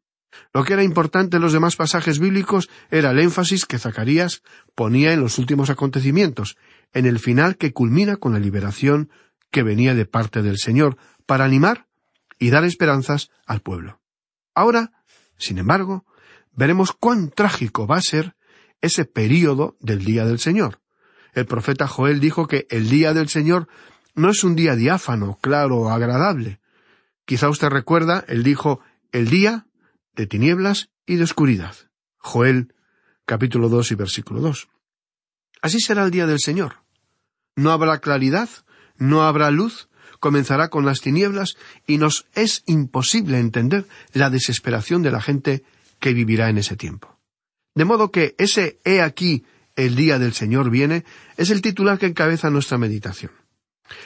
Lo 0.54 0.66
que 0.66 0.74
era 0.74 0.84
importante 0.84 1.38
en 1.38 1.42
los 1.42 1.54
demás 1.54 1.78
pasajes 1.78 2.20
bíblicos 2.20 2.70
era 2.90 3.12
el 3.12 3.20
énfasis 3.20 3.66
que 3.66 3.80
Zacarías 3.80 4.44
ponía 4.76 5.14
en 5.14 5.22
los 5.22 5.40
últimos 5.40 5.70
acontecimientos, 5.70 6.58
en 6.92 7.06
el 7.06 7.18
final 7.18 7.56
que 7.56 7.72
culmina 7.72 8.18
con 8.18 8.34
la 8.34 8.40
liberación 8.40 9.10
que 9.52 9.64
venía 9.64 9.96
de 9.96 10.06
parte 10.06 10.42
del 10.42 10.58
Señor, 10.58 10.98
para 11.26 11.46
animar 11.46 11.88
y 12.38 12.50
dar 12.50 12.66
esperanzas 12.66 13.30
al 13.46 13.62
pueblo. 13.62 14.02
Ahora, 14.54 14.92
sin 15.38 15.60
embargo, 15.60 16.06
veremos 16.52 16.92
cuán 16.92 17.30
trágico 17.30 17.88
va 17.88 17.96
a 17.96 18.02
ser 18.02 18.36
ese 18.82 19.06
período 19.06 19.78
del 19.80 20.04
día 20.04 20.26
del 20.26 20.40
Señor. 20.40 20.82
El 21.34 21.46
profeta 21.46 21.88
Joel 21.88 22.20
dijo 22.20 22.48
que 22.48 22.68
el 22.70 22.90
día 22.90 23.14
del 23.14 23.30
Señor 23.30 23.70
no 24.16 24.30
es 24.30 24.44
un 24.44 24.56
día 24.56 24.76
diáfano, 24.76 25.38
claro, 25.42 25.90
agradable, 25.90 26.62
Quizá 27.32 27.48
usted 27.48 27.70
recuerda, 27.70 28.26
él 28.28 28.44
dijo, 28.44 28.82
el 29.14 29.30
día 29.30 29.66
de 30.16 30.28
tinieblas 30.28 30.90
y 31.06 31.16
de 31.16 31.24
oscuridad. 31.24 31.76
Joel 32.18 32.74
capítulo 33.26 33.70
2 33.70 33.92
y 33.92 33.96
versículo 33.96 34.42
2. 34.42 34.68
Así 35.62 35.80
será 35.80 36.04
el 36.04 36.12
día 36.12 36.28
del 36.28 36.40
Señor. 36.40 36.84
No 37.56 37.72
habrá 37.72 38.00
claridad, 38.00 38.50
no 38.98 39.24
habrá 39.24 39.50
luz, 39.52 39.88
comenzará 40.20 40.70
con 40.70 40.86
las 40.86 41.00
tinieblas 41.00 41.56
y 41.88 41.98
nos 41.98 42.26
es 42.34 42.64
imposible 42.66 43.40
entender 43.40 43.88
la 44.12 44.30
desesperación 44.30 45.02
de 45.02 45.12
la 45.12 45.22
gente 45.22 45.64
que 46.00 46.14
vivirá 46.14 46.50
en 46.50 46.58
ese 46.58 46.76
tiempo. 46.76 47.18
De 47.76 47.86
modo 47.86 48.12
que 48.12 48.36
ese 48.38 48.80
He 48.84 49.02
aquí 49.02 49.46
el 49.78 49.96
día 49.96 50.20
del 50.20 50.34
Señor 50.34 50.70
viene 50.70 51.06
es 51.38 51.50
el 51.50 51.62
titular 51.62 51.98
que 51.98 52.08
encabeza 52.08 52.50
nuestra 52.50 52.78
meditación. 52.78 53.32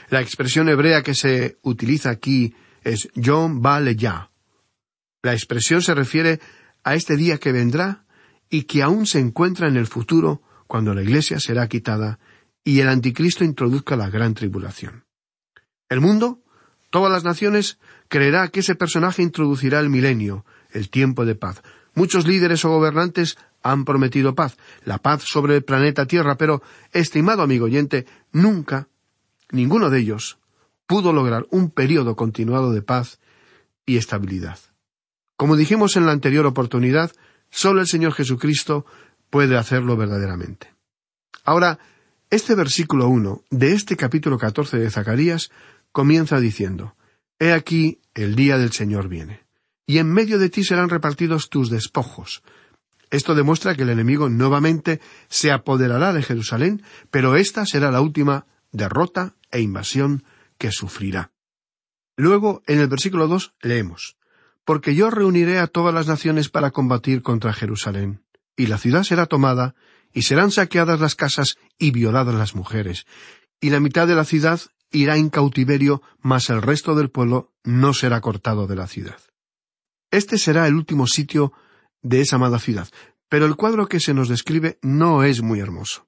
La 0.10 0.22
expresión 0.22 0.70
hebrea 0.70 1.04
que 1.04 1.14
se 1.14 1.58
utiliza 1.62 2.10
aquí 2.10 2.54
es 2.84 3.10
John 3.16 3.62
vale 3.62 3.96
ya. 3.96 4.30
La 5.24 5.34
expresión 5.34 5.82
se 5.82 5.96
refiere 5.96 6.40
a 6.84 6.96
este 6.96 7.18
día 7.18 7.38
que 7.38 7.52
vendrá 7.52 8.06
y 8.50 8.64
que 8.64 8.84
aún 8.84 9.08
se 9.08 9.20
encuentra 9.20 9.68
en 9.68 9.76
el 9.76 9.88
futuro 9.88 10.42
cuando 10.68 10.94
la 10.94 11.02
Iglesia 11.02 11.40
será 11.40 11.68
quitada 11.68 12.20
y 12.64 12.80
el 12.80 12.90
anticristo 12.90 13.44
introduzca 13.44 13.96
la 13.96 14.10
gran 14.10 14.34
tribulación. 14.34 15.06
El 15.90 16.02
mundo, 16.02 16.42
todas 16.90 17.12
las 17.12 17.24
naciones, 17.24 17.80
creerá 18.08 18.48
que 18.50 18.62
ese 18.62 18.76
personaje 18.76 19.22
introducirá 19.22 19.80
el 19.80 19.90
milenio, 19.90 20.46
el 20.72 20.90
tiempo 20.90 21.26
de 21.26 21.36
paz. 21.36 21.62
Muchos 21.94 22.28
líderes 22.28 22.66
o 22.66 22.70
gobernantes 22.70 23.38
han 23.64 23.86
prometido 23.86 24.36
paz, 24.36 24.58
la 24.84 24.98
paz 24.98 25.24
sobre 25.24 25.56
el 25.56 25.64
planeta 25.64 26.06
Tierra, 26.06 26.38
pero, 26.38 26.62
estimado 26.92 27.42
amigo 27.42 27.66
oyente, 27.66 28.06
nunca, 28.32 28.90
ninguno 29.56 29.90
de 29.90 30.00
ellos 30.00 30.38
pudo 30.88 31.14
lograr 31.14 31.46
un 31.50 31.72
periodo 31.72 32.16
continuado 32.16 32.72
de 32.72 32.82
paz 32.82 33.20
y 33.86 33.98
estabilidad. 33.98 34.60
Como 35.38 35.56
dijimos 35.56 35.96
en 35.96 36.06
la 36.06 36.12
anterior 36.12 36.46
oportunidad, 36.46 37.12
solo 37.50 37.82
el 37.82 37.88
Señor 37.88 38.14
Jesucristo 38.14 38.86
puede 39.30 39.58
hacerlo 39.58 39.98
verdaderamente. 39.98 40.74
Ahora, 41.44 41.80
este 42.30 42.56
versículo 42.56 43.08
uno 43.08 43.44
de 43.50 43.74
este 43.74 43.96
capítulo 43.96 44.38
catorce 44.38 44.78
de 44.78 44.90
Zacarías 44.90 45.52
comienza 45.92 46.40
diciendo 46.40 46.96
He 47.40 47.52
aquí 47.52 48.00
el 48.14 48.36
día 48.36 48.58
del 48.58 48.72
Señor 48.72 49.10
viene, 49.10 49.46
y 49.86 49.98
en 49.98 50.12
medio 50.12 50.40
de 50.40 50.50
ti 50.50 50.64
serán 50.64 50.90
repartidos 50.90 51.50
tus 51.50 51.70
despojos. 51.70 52.44
Esto 53.12 53.36
demuestra 53.36 53.76
que 53.76 53.84
el 53.84 53.90
enemigo 53.90 54.30
nuevamente 54.30 55.00
se 55.30 55.52
apoderará 55.52 56.14
de 56.14 56.24
Jerusalén, 56.24 56.82
pero 57.12 57.36
esta 57.36 57.66
será 57.66 57.92
la 57.92 58.02
última 58.02 58.46
derrota 58.76 59.36
e 59.52 59.62
invasión 59.62 60.24
que 60.58 60.72
sufrirá. 60.72 61.32
Luego, 62.18 62.62
en 62.68 62.80
el 62.80 62.88
versículo 62.88 63.28
dos, 63.28 63.54
leemos 63.62 64.18
Porque 64.64 64.96
yo 64.96 65.10
reuniré 65.10 65.60
a 65.60 65.68
todas 65.68 65.94
las 65.94 66.08
naciones 66.08 66.50
para 66.50 66.72
combatir 66.72 67.22
contra 67.22 67.54
Jerusalén, 67.54 68.24
y 68.56 68.68
la 68.68 68.78
ciudad 68.78 69.04
será 69.04 69.26
tomada, 69.26 69.76
y 70.14 70.24
serán 70.24 70.52
saqueadas 70.52 71.00
las 71.00 71.16
casas 71.16 71.58
y 71.78 71.92
violadas 71.92 72.36
las 72.36 72.56
mujeres, 72.56 73.06
y 73.60 73.70
la 73.70 73.80
mitad 73.80 74.08
de 74.08 74.16
la 74.16 74.26
ciudad 74.26 74.60
irá 74.92 75.18
en 75.18 75.30
cautiverio, 75.30 76.02
mas 76.20 76.50
el 76.50 76.62
resto 76.62 76.96
del 76.96 77.10
pueblo 77.10 77.54
no 77.64 77.94
será 77.94 78.22
cortado 78.22 78.66
de 78.66 78.76
la 78.76 78.88
ciudad. 78.88 79.20
Este 80.12 80.38
será 80.38 80.68
el 80.68 80.76
último 80.76 81.08
sitio 81.08 81.52
de 82.02 82.22
esa 82.22 82.38
amada 82.38 82.60
ciudad, 82.60 82.88
pero 83.30 83.46
el 83.46 83.56
cuadro 83.56 83.88
que 83.88 84.00
se 84.00 84.14
nos 84.14 84.30
describe 84.30 84.80
no 84.82 85.24
es 85.24 85.42
muy 85.42 85.60
hermoso. 85.60 86.08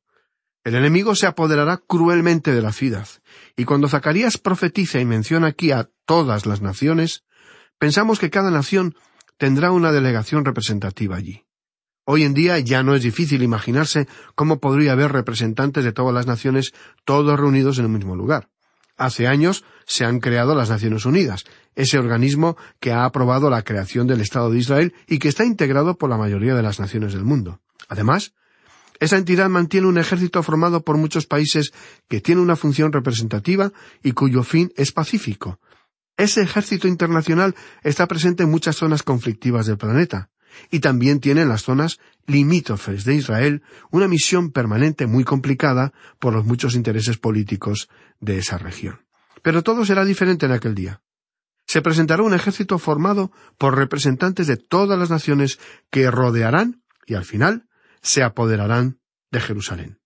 El 0.67 0.75
enemigo 0.75 1.15
se 1.15 1.27
apoderará 1.27 1.77
cruelmente 1.77 2.53
de 2.53 2.61
la 2.61 2.73
ciudad, 2.73 3.07
y 3.55 3.63
cuando 3.63 3.87
Zacarías 3.87 4.37
profetiza 4.37 4.99
y 4.99 5.05
menciona 5.05 5.47
aquí 5.47 5.71
a 5.71 5.89
todas 6.05 6.45
las 6.45 6.61
naciones, 6.61 7.23
pensamos 7.79 8.19
que 8.19 8.29
cada 8.29 8.51
nación 8.51 8.93
tendrá 9.37 9.71
una 9.71 9.93
delegación 9.93 10.43
representativa 10.43 11.15
allí. 11.15 11.45
Hoy 12.03 12.23
en 12.23 12.33
día 12.33 12.59
ya 12.59 12.83
no 12.83 12.95
es 12.95 13.03
difícil 13.03 13.43
imaginarse 13.43 14.09
cómo 14.35 14.59
podría 14.59 14.91
haber 14.91 15.13
representantes 15.13 15.85
de 15.85 15.93
todas 15.93 16.13
las 16.13 16.27
naciones 16.27 16.73
todos 17.05 17.39
reunidos 17.39 17.79
en 17.79 17.85
el 17.85 17.91
mismo 17.91 18.17
lugar. 18.17 18.49
Hace 18.97 19.25
años 19.25 19.63
se 19.85 20.03
han 20.03 20.19
creado 20.19 20.53
las 20.53 20.69
Naciones 20.69 21.05
Unidas, 21.05 21.45
ese 21.75 21.97
organismo 21.97 22.57
que 22.81 22.91
ha 22.91 23.05
aprobado 23.05 23.49
la 23.49 23.61
creación 23.61 24.05
del 24.05 24.19
Estado 24.19 24.51
de 24.51 24.59
Israel 24.59 24.93
y 25.07 25.19
que 25.19 25.29
está 25.29 25.45
integrado 25.45 25.97
por 25.97 26.09
la 26.09 26.17
mayoría 26.17 26.55
de 26.55 26.63
las 26.63 26.81
naciones 26.81 27.13
del 27.13 27.23
mundo. 27.23 27.61
Además, 27.87 28.33
esa 28.99 29.17
entidad 29.17 29.49
mantiene 29.49 29.87
un 29.87 29.97
ejército 29.97 30.41
formado 30.43 30.83
por 30.83 30.97
muchos 30.97 31.25
países 31.25 31.71
que 32.07 32.21
tiene 32.21 32.41
una 32.41 32.55
función 32.55 32.91
representativa 32.91 33.71
y 34.03 34.11
cuyo 34.11 34.43
fin 34.43 34.71
es 34.75 34.91
pacífico. 34.91 35.59
Ese 36.17 36.41
ejército 36.41 36.87
internacional 36.87 37.55
está 37.83 38.07
presente 38.07 38.43
en 38.43 38.51
muchas 38.51 38.75
zonas 38.75 39.03
conflictivas 39.03 39.67
del 39.67 39.77
planeta, 39.77 40.29
y 40.71 40.79
también 40.79 41.19
tiene 41.19 41.41
en 41.41 41.49
las 41.49 41.63
zonas 41.63 41.99
limítrofes 42.25 43.03
de 43.05 43.15
Israel 43.15 43.63
una 43.91 44.07
misión 44.07 44.51
permanente 44.51 45.07
muy 45.07 45.23
complicada 45.23 45.93
por 46.19 46.33
los 46.33 46.45
muchos 46.45 46.75
intereses 46.75 47.17
políticos 47.17 47.89
de 48.19 48.39
esa 48.39 48.57
región. 48.57 49.01
Pero 49.41 49.63
todo 49.63 49.85
será 49.85 50.03
diferente 50.03 50.45
en 50.45 50.51
aquel 50.51 50.75
día. 50.75 51.01
Se 51.65 51.81
presentará 51.81 52.23
un 52.23 52.33
ejército 52.33 52.79
formado 52.79 53.31
por 53.57 53.75
representantes 53.75 54.47
de 54.47 54.57
todas 54.57 54.97
las 54.97 55.09
naciones 55.09 55.59
que 55.89 56.09
rodearán 56.09 56.81
y 57.05 57.15
al 57.15 57.25
final 57.25 57.67
se 58.07 58.23
apoderarán 58.23 58.99
de 59.31 59.41
Jerusalén. 59.41 59.99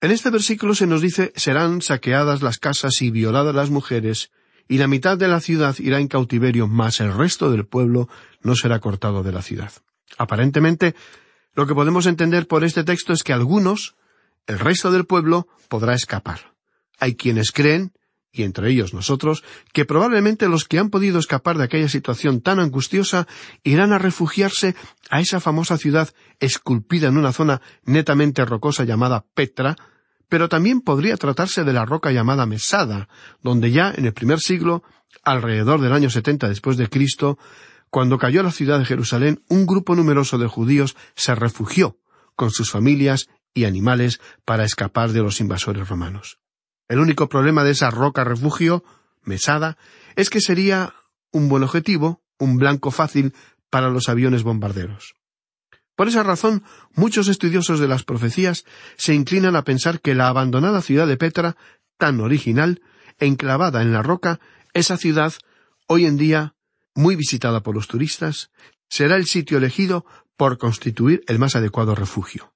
En 0.00 0.10
este 0.10 0.30
versículo 0.30 0.74
se 0.74 0.86
nos 0.86 1.00
dice 1.00 1.32
serán 1.34 1.80
saqueadas 1.80 2.42
las 2.42 2.58
casas 2.58 3.00
y 3.00 3.10
violadas 3.10 3.54
las 3.54 3.70
mujeres, 3.70 4.30
y 4.68 4.78
la 4.78 4.86
mitad 4.86 5.16
de 5.16 5.28
la 5.28 5.40
ciudad 5.40 5.74
irá 5.78 5.98
en 5.98 6.08
cautiverio, 6.08 6.68
mas 6.68 7.00
el 7.00 7.12
resto 7.12 7.50
del 7.50 7.66
pueblo 7.66 8.08
no 8.42 8.54
será 8.54 8.80
cortado 8.80 9.22
de 9.22 9.32
la 9.32 9.42
ciudad. 9.42 9.72
Aparentemente, 10.18 10.94
lo 11.54 11.66
que 11.66 11.74
podemos 11.74 12.06
entender 12.06 12.46
por 12.46 12.64
este 12.64 12.84
texto 12.84 13.12
es 13.12 13.22
que 13.22 13.32
algunos, 13.32 13.96
el 14.46 14.58
resto 14.58 14.90
del 14.90 15.06
pueblo, 15.06 15.48
podrá 15.68 15.94
escapar. 15.94 16.54
Hay 16.98 17.16
quienes 17.16 17.50
creen 17.50 17.92
y 18.32 18.44
entre 18.44 18.70
ellos 18.70 18.94
nosotros, 18.94 19.44
que 19.72 19.84
probablemente 19.84 20.48
los 20.48 20.64
que 20.64 20.78
han 20.78 20.88
podido 20.88 21.18
escapar 21.18 21.58
de 21.58 21.64
aquella 21.64 21.88
situación 21.88 22.40
tan 22.40 22.60
angustiosa 22.60 23.28
irán 23.62 23.92
a 23.92 23.98
refugiarse 23.98 24.74
a 25.10 25.20
esa 25.20 25.38
famosa 25.38 25.76
ciudad 25.76 26.08
esculpida 26.40 27.08
en 27.08 27.18
una 27.18 27.32
zona 27.32 27.60
netamente 27.84 28.44
rocosa 28.46 28.84
llamada 28.84 29.26
Petra, 29.34 29.76
pero 30.30 30.48
también 30.48 30.80
podría 30.80 31.18
tratarse 31.18 31.62
de 31.62 31.74
la 31.74 31.84
roca 31.84 32.10
llamada 32.10 32.46
Mesada, 32.46 33.08
donde 33.42 33.70
ya 33.70 33.92
en 33.94 34.06
el 34.06 34.14
primer 34.14 34.40
siglo, 34.40 34.82
alrededor 35.22 35.82
del 35.82 35.92
año 35.92 36.08
setenta 36.08 36.48
después 36.48 36.78
de 36.78 36.88
Cristo, 36.88 37.38
cuando 37.90 38.16
cayó 38.16 38.42
la 38.42 38.50
ciudad 38.50 38.78
de 38.78 38.86
Jerusalén, 38.86 39.42
un 39.48 39.66
grupo 39.66 39.94
numeroso 39.94 40.38
de 40.38 40.46
judíos 40.46 40.96
se 41.14 41.34
refugió 41.34 41.98
con 42.34 42.50
sus 42.50 42.70
familias 42.70 43.28
y 43.52 43.66
animales 43.66 44.20
para 44.46 44.64
escapar 44.64 45.10
de 45.12 45.20
los 45.20 45.40
invasores 45.40 45.86
romanos. 45.86 46.38
El 46.88 46.98
único 46.98 47.28
problema 47.28 47.64
de 47.64 47.72
esa 47.72 47.90
roca 47.90 48.24
refugio, 48.24 48.84
mesada, 49.22 49.78
es 50.16 50.30
que 50.30 50.40
sería 50.40 50.94
un 51.30 51.48
buen 51.48 51.62
objetivo, 51.62 52.22
un 52.38 52.56
blanco 52.56 52.90
fácil 52.90 53.34
para 53.70 53.88
los 53.88 54.08
aviones 54.08 54.42
bombarderos. 54.42 55.14
Por 55.96 56.08
esa 56.08 56.22
razón, 56.22 56.64
muchos 56.94 57.28
estudiosos 57.28 57.78
de 57.78 57.88
las 57.88 58.02
profecías 58.02 58.64
se 58.96 59.14
inclinan 59.14 59.56
a 59.56 59.64
pensar 59.64 60.00
que 60.00 60.14
la 60.14 60.28
abandonada 60.28 60.82
ciudad 60.82 61.06
de 61.06 61.16
Petra, 61.16 61.56
tan 61.98 62.20
original, 62.20 62.82
enclavada 63.18 63.82
en 63.82 63.92
la 63.92 64.02
roca, 64.02 64.40
esa 64.74 64.96
ciudad, 64.96 65.32
hoy 65.86 66.06
en 66.06 66.16
día 66.16 66.54
muy 66.94 67.16
visitada 67.16 67.62
por 67.62 67.74
los 67.74 67.88
turistas, 67.88 68.50
será 68.88 69.16
el 69.16 69.26
sitio 69.26 69.58
elegido 69.58 70.04
por 70.36 70.58
constituir 70.58 71.22
el 71.26 71.38
más 71.38 71.56
adecuado 71.56 71.94
refugio. 71.94 72.51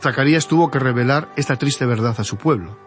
Zacarías 0.00 0.48
tuvo 0.48 0.70
que 0.70 0.78
revelar 0.78 1.32
esta 1.36 1.56
triste 1.56 1.86
verdad 1.86 2.14
a 2.18 2.24
su 2.24 2.36
pueblo. 2.36 2.78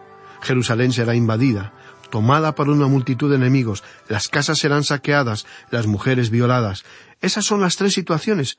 Jerusalén 0.41 0.91
será 0.91 1.15
invadida, 1.15 1.73
tomada 2.09 2.55
por 2.55 2.69
una 2.69 2.87
multitud 2.87 3.29
de 3.29 3.37
enemigos, 3.37 3.83
las 4.07 4.27
casas 4.27 4.59
serán 4.59 4.83
saqueadas, 4.83 5.45
las 5.71 5.87
mujeres 5.87 6.29
violadas. 6.29 6.83
Esas 7.21 7.45
son 7.45 7.61
las 7.61 7.77
tres 7.77 7.93
situaciones 7.93 8.57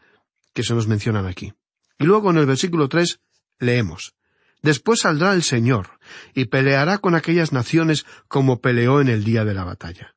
que 0.54 0.62
se 0.62 0.74
nos 0.74 0.86
mencionan 0.86 1.26
aquí. 1.26 1.52
Y 1.98 2.04
luego 2.04 2.30
en 2.30 2.38
el 2.38 2.46
versículo 2.46 2.88
tres 2.88 3.20
leemos 3.58 4.14
Después 4.64 5.00
saldrá 5.00 5.34
el 5.34 5.42
Señor 5.42 5.98
y 6.34 6.46
peleará 6.46 6.96
con 6.96 7.14
aquellas 7.14 7.52
naciones 7.52 8.06
como 8.28 8.62
peleó 8.62 9.02
en 9.02 9.08
el 9.08 9.22
día 9.22 9.44
de 9.44 9.52
la 9.52 9.62
batalla. 9.62 10.16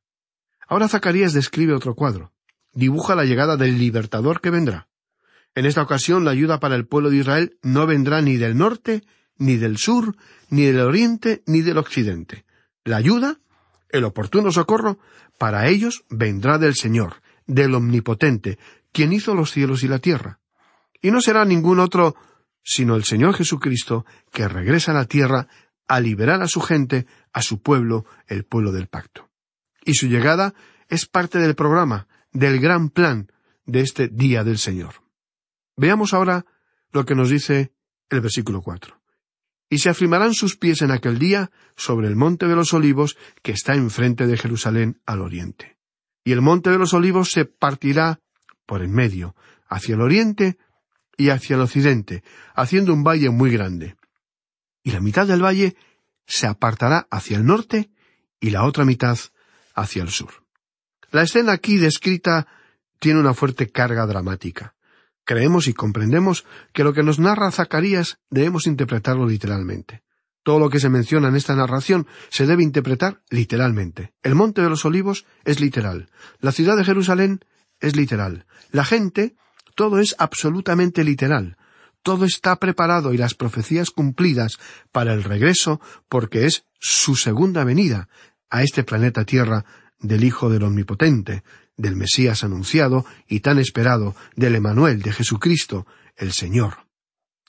Ahora 0.66 0.88
Zacarías 0.88 1.34
describe 1.34 1.74
otro 1.74 1.94
cuadro. 1.94 2.32
Dibuja 2.72 3.14
la 3.14 3.26
llegada 3.26 3.58
del 3.58 3.78
libertador 3.78 4.40
que 4.40 4.48
vendrá. 4.48 4.87
En 5.58 5.66
esta 5.66 5.82
ocasión 5.82 6.24
la 6.24 6.30
ayuda 6.30 6.60
para 6.60 6.76
el 6.76 6.86
pueblo 6.86 7.10
de 7.10 7.16
Israel 7.16 7.58
no 7.62 7.84
vendrá 7.84 8.22
ni 8.22 8.36
del 8.36 8.56
norte, 8.56 9.02
ni 9.38 9.56
del 9.56 9.76
sur, 9.76 10.14
ni 10.50 10.66
del 10.66 10.78
oriente, 10.78 11.42
ni 11.46 11.62
del 11.62 11.78
occidente. 11.78 12.44
La 12.84 12.98
ayuda, 12.98 13.40
el 13.88 14.04
oportuno 14.04 14.52
socorro, 14.52 15.00
para 15.36 15.66
ellos 15.66 16.04
vendrá 16.10 16.58
del 16.58 16.76
Señor, 16.76 17.22
del 17.48 17.74
Omnipotente, 17.74 18.56
quien 18.92 19.12
hizo 19.12 19.34
los 19.34 19.50
cielos 19.50 19.82
y 19.82 19.88
la 19.88 19.98
tierra. 19.98 20.38
Y 21.02 21.10
no 21.10 21.20
será 21.20 21.44
ningún 21.44 21.80
otro 21.80 22.14
sino 22.62 22.94
el 22.94 23.02
Señor 23.02 23.34
Jesucristo, 23.34 24.06
que 24.30 24.46
regresa 24.46 24.92
a 24.92 24.94
la 24.94 25.06
tierra 25.06 25.48
a 25.88 25.98
liberar 25.98 26.40
a 26.40 26.46
su 26.46 26.60
gente, 26.60 27.08
a 27.32 27.42
su 27.42 27.62
pueblo, 27.62 28.04
el 28.28 28.44
pueblo 28.44 28.70
del 28.70 28.86
pacto. 28.86 29.28
Y 29.84 29.94
su 29.94 30.06
llegada 30.06 30.54
es 30.88 31.06
parte 31.06 31.40
del 31.40 31.56
programa, 31.56 32.06
del 32.30 32.60
gran 32.60 32.90
plan 32.90 33.32
de 33.66 33.80
este 33.80 34.06
día 34.06 34.44
del 34.44 34.58
Señor. 34.58 35.07
Veamos 35.78 36.12
ahora 36.12 36.44
lo 36.92 37.06
que 37.06 37.14
nos 37.14 37.30
dice 37.30 37.72
el 38.10 38.20
versículo 38.20 38.62
cuatro. 38.62 39.00
Y 39.70 39.78
se 39.78 39.88
afirmarán 39.88 40.34
sus 40.34 40.56
pies 40.56 40.82
en 40.82 40.90
aquel 40.90 41.18
día 41.18 41.52
sobre 41.76 42.08
el 42.08 42.16
monte 42.16 42.46
de 42.46 42.56
los 42.56 42.74
olivos 42.74 43.16
que 43.42 43.52
está 43.52 43.74
enfrente 43.74 44.26
de 44.26 44.36
Jerusalén 44.36 45.00
al 45.06 45.20
oriente. 45.20 45.78
Y 46.24 46.32
el 46.32 46.40
monte 46.40 46.70
de 46.70 46.78
los 46.78 46.94
olivos 46.94 47.30
se 47.30 47.44
partirá 47.44 48.20
por 48.66 48.82
en 48.82 48.92
medio, 48.92 49.36
hacia 49.68 49.94
el 49.94 50.00
oriente 50.00 50.58
y 51.16 51.28
hacia 51.28 51.54
el 51.54 51.62
occidente, 51.62 52.24
haciendo 52.54 52.92
un 52.92 53.04
valle 53.04 53.30
muy 53.30 53.50
grande. 53.50 53.96
Y 54.82 54.90
la 54.90 55.00
mitad 55.00 55.26
del 55.26 55.44
valle 55.44 55.76
se 56.26 56.48
apartará 56.48 57.06
hacia 57.10 57.36
el 57.36 57.46
norte 57.46 57.90
y 58.40 58.50
la 58.50 58.64
otra 58.64 58.84
mitad 58.84 59.18
hacia 59.74 60.02
el 60.02 60.10
sur. 60.10 60.44
La 61.12 61.22
escena 61.22 61.52
aquí 61.52 61.76
descrita 61.76 62.48
tiene 62.98 63.20
una 63.20 63.32
fuerte 63.32 63.70
carga 63.70 64.06
dramática. 64.06 64.74
Creemos 65.28 65.68
y 65.68 65.74
comprendemos 65.74 66.46
que 66.72 66.84
lo 66.84 66.94
que 66.94 67.02
nos 67.02 67.18
narra 67.18 67.50
Zacarías 67.50 68.18
debemos 68.30 68.66
interpretarlo 68.66 69.26
literalmente. 69.26 70.02
Todo 70.42 70.58
lo 70.58 70.70
que 70.70 70.80
se 70.80 70.88
menciona 70.88 71.28
en 71.28 71.36
esta 71.36 71.54
narración 71.54 72.06
se 72.30 72.46
debe 72.46 72.62
interpretar 72.62 73.20
literalmente. 73.28 74.14
El 74.22 74.34
monte 74.34 74.62
de 74.62 74.70
los 74.70 74.86
olivos 74.86 75.26
es 75.44 75.60
literal. 75.60 76.08
La 76.40 76.50
ciudad 76.50 76.78
de 76.78 76.84
Jerusalén 76.86 77.40
es 77.78 77.94
literal. 77.94 78.46
La 78.70 78.86
gente, 78.86 79.36
todo 79.74 79.98
es 79.98 80.16
absolutamente 80.16 81.04
literal. 81.04 81.58
Todo 82.02 82.24
está 82.24 82.56
preparado 82.56 83.12
y 83.12 83.18
las 83.18 83.34
profecías 83.34 83.90
cumplidas 83.90 84.58
para 84.92 85.12
el 85.12 85.22
regreso 85.24 85.78
porque 86.08 86.46
es 86.46 86.64
su 86.80 87.16
segunda 87.16 87.64
venida 87.64 88.08
a 88.48 88.62
este 88.62 88.82
planeta 88.82 89.26
Tierra 89.26 89.66
del 89.98 90.24
Hijo 90.24 90.48
del 90.48 90.62
Omnipotente, 90.62 91.42
del 91.78 91.96
Mesías 91.96 92.44
anunciado 92.44 93.06
y 93.26 93.40
tan 93.40 93.58
esperado, 93.58 94.14
del 94.36 94.56
Emanuel, 94.56 95.00
de 95.00 95.12
Jesucristo, 95.12 95.86
el 96.16 96.32
Señor. 96.32 96.86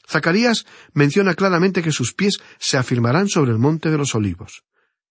Zacarías 0.08 0.66
menciona 0.94 1.34
claramente 1.34 1.84
que 1.84 1.92
sus 1.92 2.14
pies 2.14 2.40
se 2.58 2.78
afirmarán 2.78 3.28
sobre 3.28 3.52
el 3.52 3.60
monte 3.60 3.92
de 3.92 3.98
los 3.98 4.16
olivos. 4.16 4.64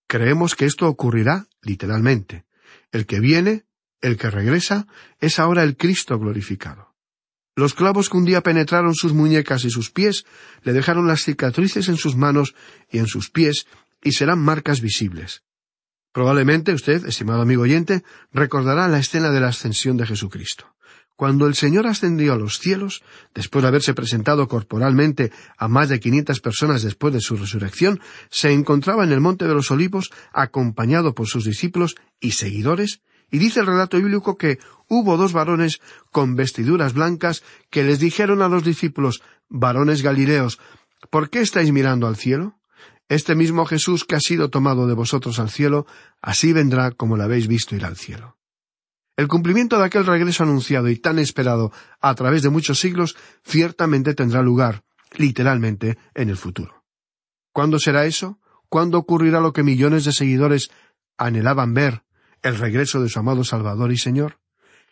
Creemos 0.07 0.55
que 0.55 0.65
esto 0.65 0.89
ocurrirá 0.89 1.47
literalmente. 1.63 2.47
El 2.91 3.07
que 3.07 3.21
viene, 3.21 3.65
el 4.01 4.17
que 4.17 4.31
regresa, 4.31 4.87
es 5.21 5.39
ahora 5.39 5.63
el 5.63 5.77
Cristo 5.77 6.19
glorificado. 6.19 6.95
Los 7.55 7.75
clavos 7.75 8.09
que 8.09 8.17
un 8.17 8.25
día 8.25 8.43
penetraron 8.43 8.95
sus 8.95 9.13
muñecas 9.13 9.65
y 9.65 9.71
sus 9.71 9.91
pies 9.91 10.25
le 10.63 10.73
dejaron 10.73 11.09
las 11.09 11.25
cicatrices 11.25 11.89
en 11.89 11.97
sus 11.97 12.17
manos 12.17 12.55
y 12.89 12.99
en 12.99 13.09
sus 13.09 13.31
pies 13.31 13.67
y 14.03 14.13
serán 14.13 14.39
marcas 14.39 14.81
visibles. 14.81 15.43
Probablemente 16.13 16.73
usted, 16.73 17.05
estimado 17.07 17.43
amigo 17.43 17.63
oyente, 17.63 18.03
recordará 18.33 18.89
la 18.89 18.99
escena 18.99 19.31
de 19.31 19.41
la 19.41 19.49
ascensión 19.49 19.97
de 19.97 20.07
Jesucristo. 20.07 20.75
Cuando 21.19 21.49
el 21.49 21.57
Señor 21.57 21.89
ascendió 21.89 22.33
a 22.33 22.39
los 22.39 22.61
cielos, 22.61 23.03
después 23.35 23.63
de 23.63 23.69
haberse 23.69 23.93
presentado 23.93 24.47
corporalmente 24.47 25.33
a 25.57 25.67
más 25.67 25.89
de 25.89 25.99
quinientas 25.99 26.39
personas 26.39 26.83
después 26.83 27.13
de 27.13 27.21
su 27.21 27.37
resurrección, 27.37 28.01
se 28.31 28.53
encontraba 28.53 29.03
en 29.03 29.11
el 29.11 29.21
Monte 29.21 29.47
de 29.47 29.55
los 29.55 29.73
Olivos 29.73 30.11
acompañado 30.33 31.15
por 31.15 31.27
sus 31.27 31.45
discípulos 31.45 31.97
y 32.21 32.33
seguidores, 32.33 33.01
y 33.33 33.39
dice 33.39 33.61
el 33.61 33.67
relato 33.67 33.97
bíblico 33.97 34.39
que 34.39 34.59
hubo 34.89 35.17
dos 35.17 35.33
varones 35.33 35.81
con 36.13 36.37
vestiduras 36.37 36.95
blancas 36.95 37.43
que 37.69 37.83
les 37.83 37.99
dijeron 37.99 38.41
a 38.41 38.49
los 38.49 38.63
discípulos 38.63 39.21
varones 39.49 40.03
Galileos, 40.03 40.61
¿por 41.11 41.31
qué 41.31 41.41
estáis 41.41 41.73
mirando 41.73 42.07
al 42.07 42.15
cielo? 42.17 42.58
Este 43.09 43.35
mismo 43.35 43.65
Jesús 43.65 44.05
que 44.05 44.17
ha 44.17 44.21
sido 44.21 44.51
tomado 44.51 44.87
de 44.87 44.95
vosotros 44.95 45.39
al 45.39 45.51
cielo, 45.51 45.87
así 46.21 46.53
vendrá 46.53 46.91
como 46.91 47.17
lo 47.17 47.25
habéis 47.25 47.49
visto 47.49 47.75
ir 47.75 47.85
al 47.85 47.97
cielo. 47.97 48.37
El 49.17 49.29
cumplimiento 49.29 49.79
de 49.79 49.85
aquel 49.87 50.07
regreso 50.07 50.45
anunciado 50.45 50.89
y 50.89 50.97
tan 50.97 51.19
esperado 51.19 51.73
a 52.01 52.15
través 52.15 52.43
de 52.43 52.51
muchos 52.51 52.79
siglos 52.79 53.17
ciertamente 53.43 54.15
tendrá 54.15 54.43
lugar, 54.43 54.85
literalmente, 55.17 55.99
en 56.15 56.29
el 56.29 56.37
futuro. 56.37 56.85
¿Cuándo 57.53 57.79
será 57.79 58.05
eso? 58.05 58.39
¿Cuándo 58.69 58.99
ocurrirá 58.99 59.41
lo 59.41 59.53
que 59.53 59.63
millones 59.63 60.05
de 60.05 60.13
seguidores 60.13 60.71
anhelaban 61.17 61.75
ver, 61.75 62.05
el 62.43 62.59
regreso 62.59 63.03
de 63.03 63.09
su 63.09 63.19
amado 63.19 63.43
Salvador 63.43 63.91
y 63.91 63.97
Señor? 63.97 64.39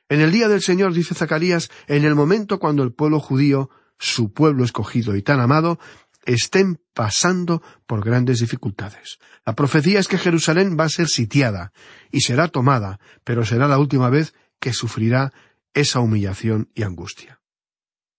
En 0.09 0.21
el 0.21 0.33
día 0.33 0.49
del 0.49 0.63
Señor, 0.63 0.93
dice 0.93 1.15
Zacarías, 1.15 1.71
en 1.87 2.05
el 2.05 2.15
momento 2.15 2.59
cuando 2.59 2.83
el 2.83 2.93
pueblo 2.93 3.21
judío, 3.21 3.71
su 3.99 4.33
pueblo 4.33 4.65
escogido 4.65 5.17
y 5.17 5.23
tan 5.23 5.41
amado, 5.41 5.79
estén 6.27 6.81
pasando 6.93 7.63
por 7.87 8.05
grandes 8.05 8.41
dificultades. 8.41 9.19
La 9.47 9.55
profecía 9.55 10.01
es 10.01 10.09
que 10.09 10.19
Jerusalén 10.19 10.77
va 10.79 10.85
a 10.85 10.91
ser 10.91 11.09
sitiada 11.09 11.73
y 12.11 12.21
será 12.21 12.49
tomada, 12.49 13.01
pero 13.25 13.45
será 13.45 13.69
la 13.69 13.79
última 13.79 14.11
vez 14.11 14.35
que 14.61 14.73
sufrirá 14.73 15.33
esa 15.73 16.01
humillación 16.01 16.71
y 16.75 16.83
angustia. 16.83 17.41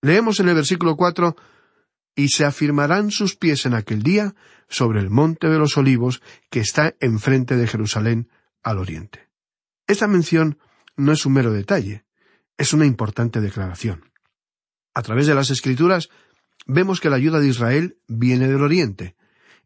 Leemos 0.01 0.39
en 0.39 0.49
el 0.49 0.55
versículo 0.55 0.95
cuatro 0.95 1.35
y 2.15 2.29
se 2.29 2.45
afirmarán 2.45 3.11
sus 3.11 3.35
pies 3.35 3.65
en 3.65 3.73
aquel 3.73 4.01
día 4.01 4.35
sobre 4.69 4.99
el 4.99 5.09
monte 5.09 5.49
de 5.49 5.59
los 5.59 5.77
olivos 5.77 6.21
que 6.49 6.59
está 6.59 6.95
enfrente 6.99 7.55
de 7.55 7.67
Jerusalén 7.67 8.29
al 8.63 8.79
oriente. 8.79 9.29
Esta 9.85 10.07
mención 10.07 10.59
no 10.95 11.11
es 11.11 11.25
un 11.25 11.33
mero 11.33 11.51
detalle, 11.51 12.05
es 12.57 12.73
una 12.73 12.85
importante 12.85 13.39
declaración. 13.39 14.11
A 14.93 15.03
través 15.03 15.27
de 15.27 15.35
las 15.35 15.51
escrituras 15.51 16.09
vemos 16.67 16.99
que 16.99 17.09
la 17.09 17.15
ayuda 17.15 17.39
de 17.39 17.47
Israel 17.47 17.97
viene 18.07 18.47
del 18.47 18.61
Oriente. 18.61 19.15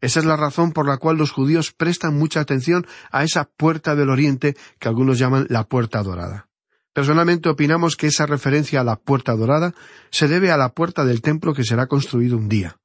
Esa 0.00 0.20
es 0.20 0.26
la 0.26 0.36
razón 0.36 0.72
por 0.72 0.88
la 0.88 0.96
cual 0.96 1.16
los 1.16 1.30
judíos 1.30 1.72
prestan 1.72 2.18
mucha 2.18 2.40
atención 2.40 2.86
a 3.10 3.22
esa 3.22 3.44
puerta 3.44 3.94
del 3.94 4.10
Oriente 4.10 4.56
que 4.78 4.88
algunos 4.88 5.18
llaman 5.18 5.46
la 5.48 5.64
puerta 5.64 6.02
dorada. 6.02 6.48
Personalmente 6.92 7.48
opinamos 7.48 7.96
que 7.96 8.08
esa 8.08 8.26
referencia 8.26 8.80
a 8.80 8.84
la 8.84 8.96
puerta 8.96 9.34
dorada 9.34 9.74
se 10.10 10.28
debe 10.28 10.50
a 10.50 10.56
la 10.56 10.70
puerta 10.70 11.04
del 11.04 11.22
templo 11.22 11.54
que 11.54 11.64
será 11.64 11.86
construido 11.86 12.36
un 12.36 12.48
día. 12.48 12.76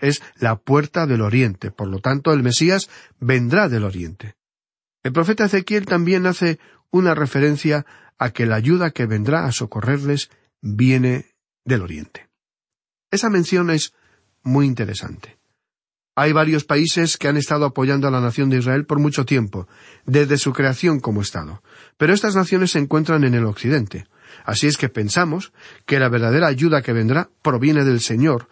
Es 0.00 0.22
la 0.38 0.56
puerta 0.56 1.06
del 1.06 1.20
Oriente, 1.20 1.70
por 1.70 1.88
lo 1.88 2.00
tanto 2.00 2.32
el 2.32 2.42
Mesías 2.42 2.90
vendrá 3.20 3.68
del 3.68 3.84
Oriente. 3.84 4.34
El 5.04 5.12
profeta 5.12 5.44
Ezequiel 5.44 5.86
también 5.86 6.26
hace 6.26 6.58
una 6.90 7.14
referencia 7.14 7.86
a 8.18 8.30
que 8.30 8.46
la 8.46 8.56
ayuda 8.56 8.90
que 8.90 9.06
vendrá 9.06 9.44
a 9.44 9.52
socorrerles 9.52 10.30
viene 10.60 11.26
del 11.64 11.82
Oriente. 11.82 12.31
Esa 13.12 13.28
mención 13.28 13.70
es 13.70 13.92
muy 14.42 14.66
interesante. 14.66 15.38
Hay 16.16 16.32
varios 16.32 16.64
países 16.64 17.18
que 17.18 17.28
han 17.28 17.36
estado 17.36 17.66
apoyando 17.66 18.08
a 18.08 18.10
la 18.10 18.20
nación 18.20 18.48
de 18.50 18.58
Israel 18.58 18.86
por 18.86 18.98
mucho 18.98 19.24
tiempo, 19.26 19.68
desde 20.06 20.38
su 20.38 20.52
creación 20.52 20.98
como 20.98 21.20
Estado, 21.20 21.62
pero 21.96 22.14
estas 22.14 22.34
naciones 22.34 22.72
se 22.72 22.78
encuentran 22.78 23.24
en 23.24 23.34
el 23.34 23.44
Occidente. 23.44 24.06
Así 24.44 24.66
es 24.66 24.78
que 24.78 24.88
pensamos 24.88 25.52
que 25.84 25.98
la 25.98 26.08
verdadera 26.08 26.48
ayuda 26.48 26.82
que 26.82 26.94
vendrá 26.94 27.28
proviene 27.42 27.84
del 27.84 28.00
Señor, 28.00 28.48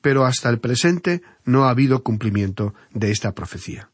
pero 0.00 0.24
hasta 0.24 0.50
el 0.50 0.60
presente 0.60 1.22
no 1.44 1.64
ha 1.64 1.70
habido 1.70 2.04
cumplimiento 2.04 2.74
de 2.92 3.10
esta 3.10 3.32
profecía. 3.32 3.90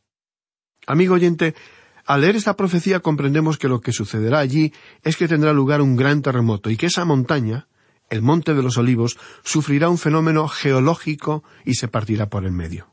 Amigo 0.86 1.14
oyente, 1.14 1.54
al 2.04 2.20
leer 2.20 2.36
esta 2.36 2.56
profecía 2.56 3.00
comprendemos 3.00 3.56
que 3.56 3.68
lo 3.68 3.80
que 3.80 3.92
sucederá 3.92 4.40
allí 4.40 4.74
es 5.04 5.16
que 5.16 5.28
tendrá 5.28 5.54
lugar 5.54 5.80
un 5.80 5.96
gran 5.96 6.20
terremoto 6.20 6.68
y 6.68 6.76
que 6.76 6.86
esa 6.86 7.06
montaña, 7.06 7.66
el 8.12 8.20
Monte 8.20 8.52
de 8.52 8.62
los 8.62 8.76
Olivos 8.76 9.16
sufrirá 9.42 9.88
un 9.88 9.96
fenómeno 9.96 10.46
geológico 10.46 11.42
y 11.64 11.76
se 11.76 11.88
partirá 11.88 12.28
por 12.28 12.44
el 12.44 12.52
medio. 12.52 12.92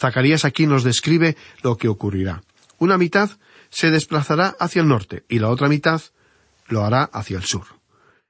Zacarías 0.00 0.44
aquí 0.44 0.68
nos 0.68 0.84
describe 0.84 1.36
lo 1.64 1.76
que 1.76 1.88
ocurrirá. 1.88 2.44
Una 2.78 2.96
mitad 2.96 3.28
se 3.70 3.90
desplazará 3.90 4.54
hacia 4.60 4.82
el 4.82 4.88
norte 4.88 5.24
y 5.28 5.40
la 5.40 5.48
otra 5.48 5.68
mitad 5.68 6.00
lo 6.68 6.84
hará 6.84 7.02
hacia 7.02 7.36
el 7.36 7.42
sur. 7.42 7.64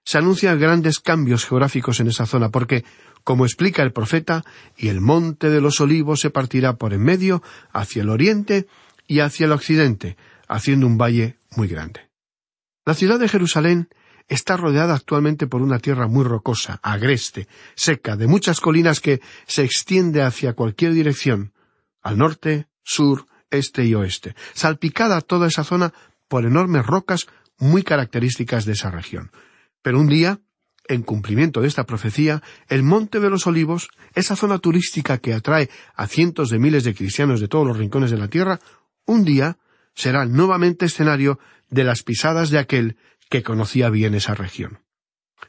Se 0.05 0.17
anuncian 0.17 0.59
grandes 0.59 1.01
cambios 1.01 1.45
geográficos 1.45 2.01
en 2.01 2.07
esa 2.07 2.25
zona 2.25 2.49
porque, 2.49 2.87
como 3.23 3.45
explica 3.45 3.83
el 3.83 3.93
profeta, 3.93 4.43
y 4.75 4.89
el 4.89 5.03
monte 5.03 5.51
de 5.51 5.61
los 5.61 5.83
olivos 5.83 6.21
se 6.21 6.31
partirá 6.31 6.77
por 6.77 6.95
en 6.95 7.03
medio 7.03 7.43
hacia 7.75 8.01
el 8.01 8.09
oriente 8.09 8.69
y 9.07 9.21
hacia 9.21 9.45
el 9.45 9.53
occidente, 9.53 10.17
haciendo 10.49 10.87
un 10.87 10.97
valle 10.97 11.37
muy 11.57 11.69
grande. 11.69 12.09
La 12.87 12.95
ciudad 12.95 13.19
de 13.19 13.29
Jerusalén 13.29 13.91
está 14.29 14.57
rodeada 14.57 14.95
actualmente 14.95 15.47
por 15.47 15.63
una 15.63 15.79
tierra 15.79 16.09
muy 16.09 16.25
rocosa, 16.25 16.81
agreste, 16.83 17.49
seca, 17.75 18.17
de 18.17 18.27
muchas 18.27 18.61
colinas 18.61 19.01
que 19.01 19.21
se 19.47 19.63
extiende 19.63 20.23
hacia 20.23 20.55
cualquier 20.55 20.93
dirección, 20.93 21.53
al 22.03 22.19
norte, 22.19 22.67
sur, 22.83 23.27
este 23.51 23.85
y 23.85 23.95
oeste, 23.95 24.35
salpicada 24.55 25.21
toda 25.21 25.47
esa 25.47 25.65
zona 25.65 25.93
por 26.29 26.45
enormes 26.45 26.85
rocas 26.85 27.27
muy 27.59 27.83
características 27.83 28.65
de 28.65 28.73
esa 28.73 28.91
región. 28.91 29.31
Pero 29.83 30.01
un 30.01 30.09
día, 30.09 30.41
en 30.89 31.03
cumplimiento 31.03 31.61
de 31.61 31.69
esta 31.69 31.85
profecía, 31.85 32.43
el 32.69 32.83
Monte 32.83 33.21
de 33.21 33.31
los 33.31 33.47
Olivos, 33.47 33.89
esa 34.15 34.37
zona 34.37 34.59
turística 34.59 35.19
que 35.19 35.35
atrae 35.35 35.71
a 35.95 36.07
cientos 36.07 36.51
de 36.51 36.59
miles 36.59 36.85
de 36.85 36.95
cristianos 36.95 37.41
de 37.41 37.49
todos 37.49 37.67
los 37.67 37.77
rincones 37.77 38.11
de 38.11 38.19
la 38.19 38.29
tierra, 38.29 38.59
un 39.05 39.25
día 39.25 39.59
será 39.95 40.27
nuevamente 40.27 40.87
escenario 40.87 41.39
de 41.71 41.85
las 41.85 42.03
pisadas 42.03 42.51
de 42.51 42.59
aquel 42.59 42.97
que 43.29 43.43
conocía 43.43 43.91
bien 43.91 44.15
esa 44.15 44.35
región. 44.35 44.81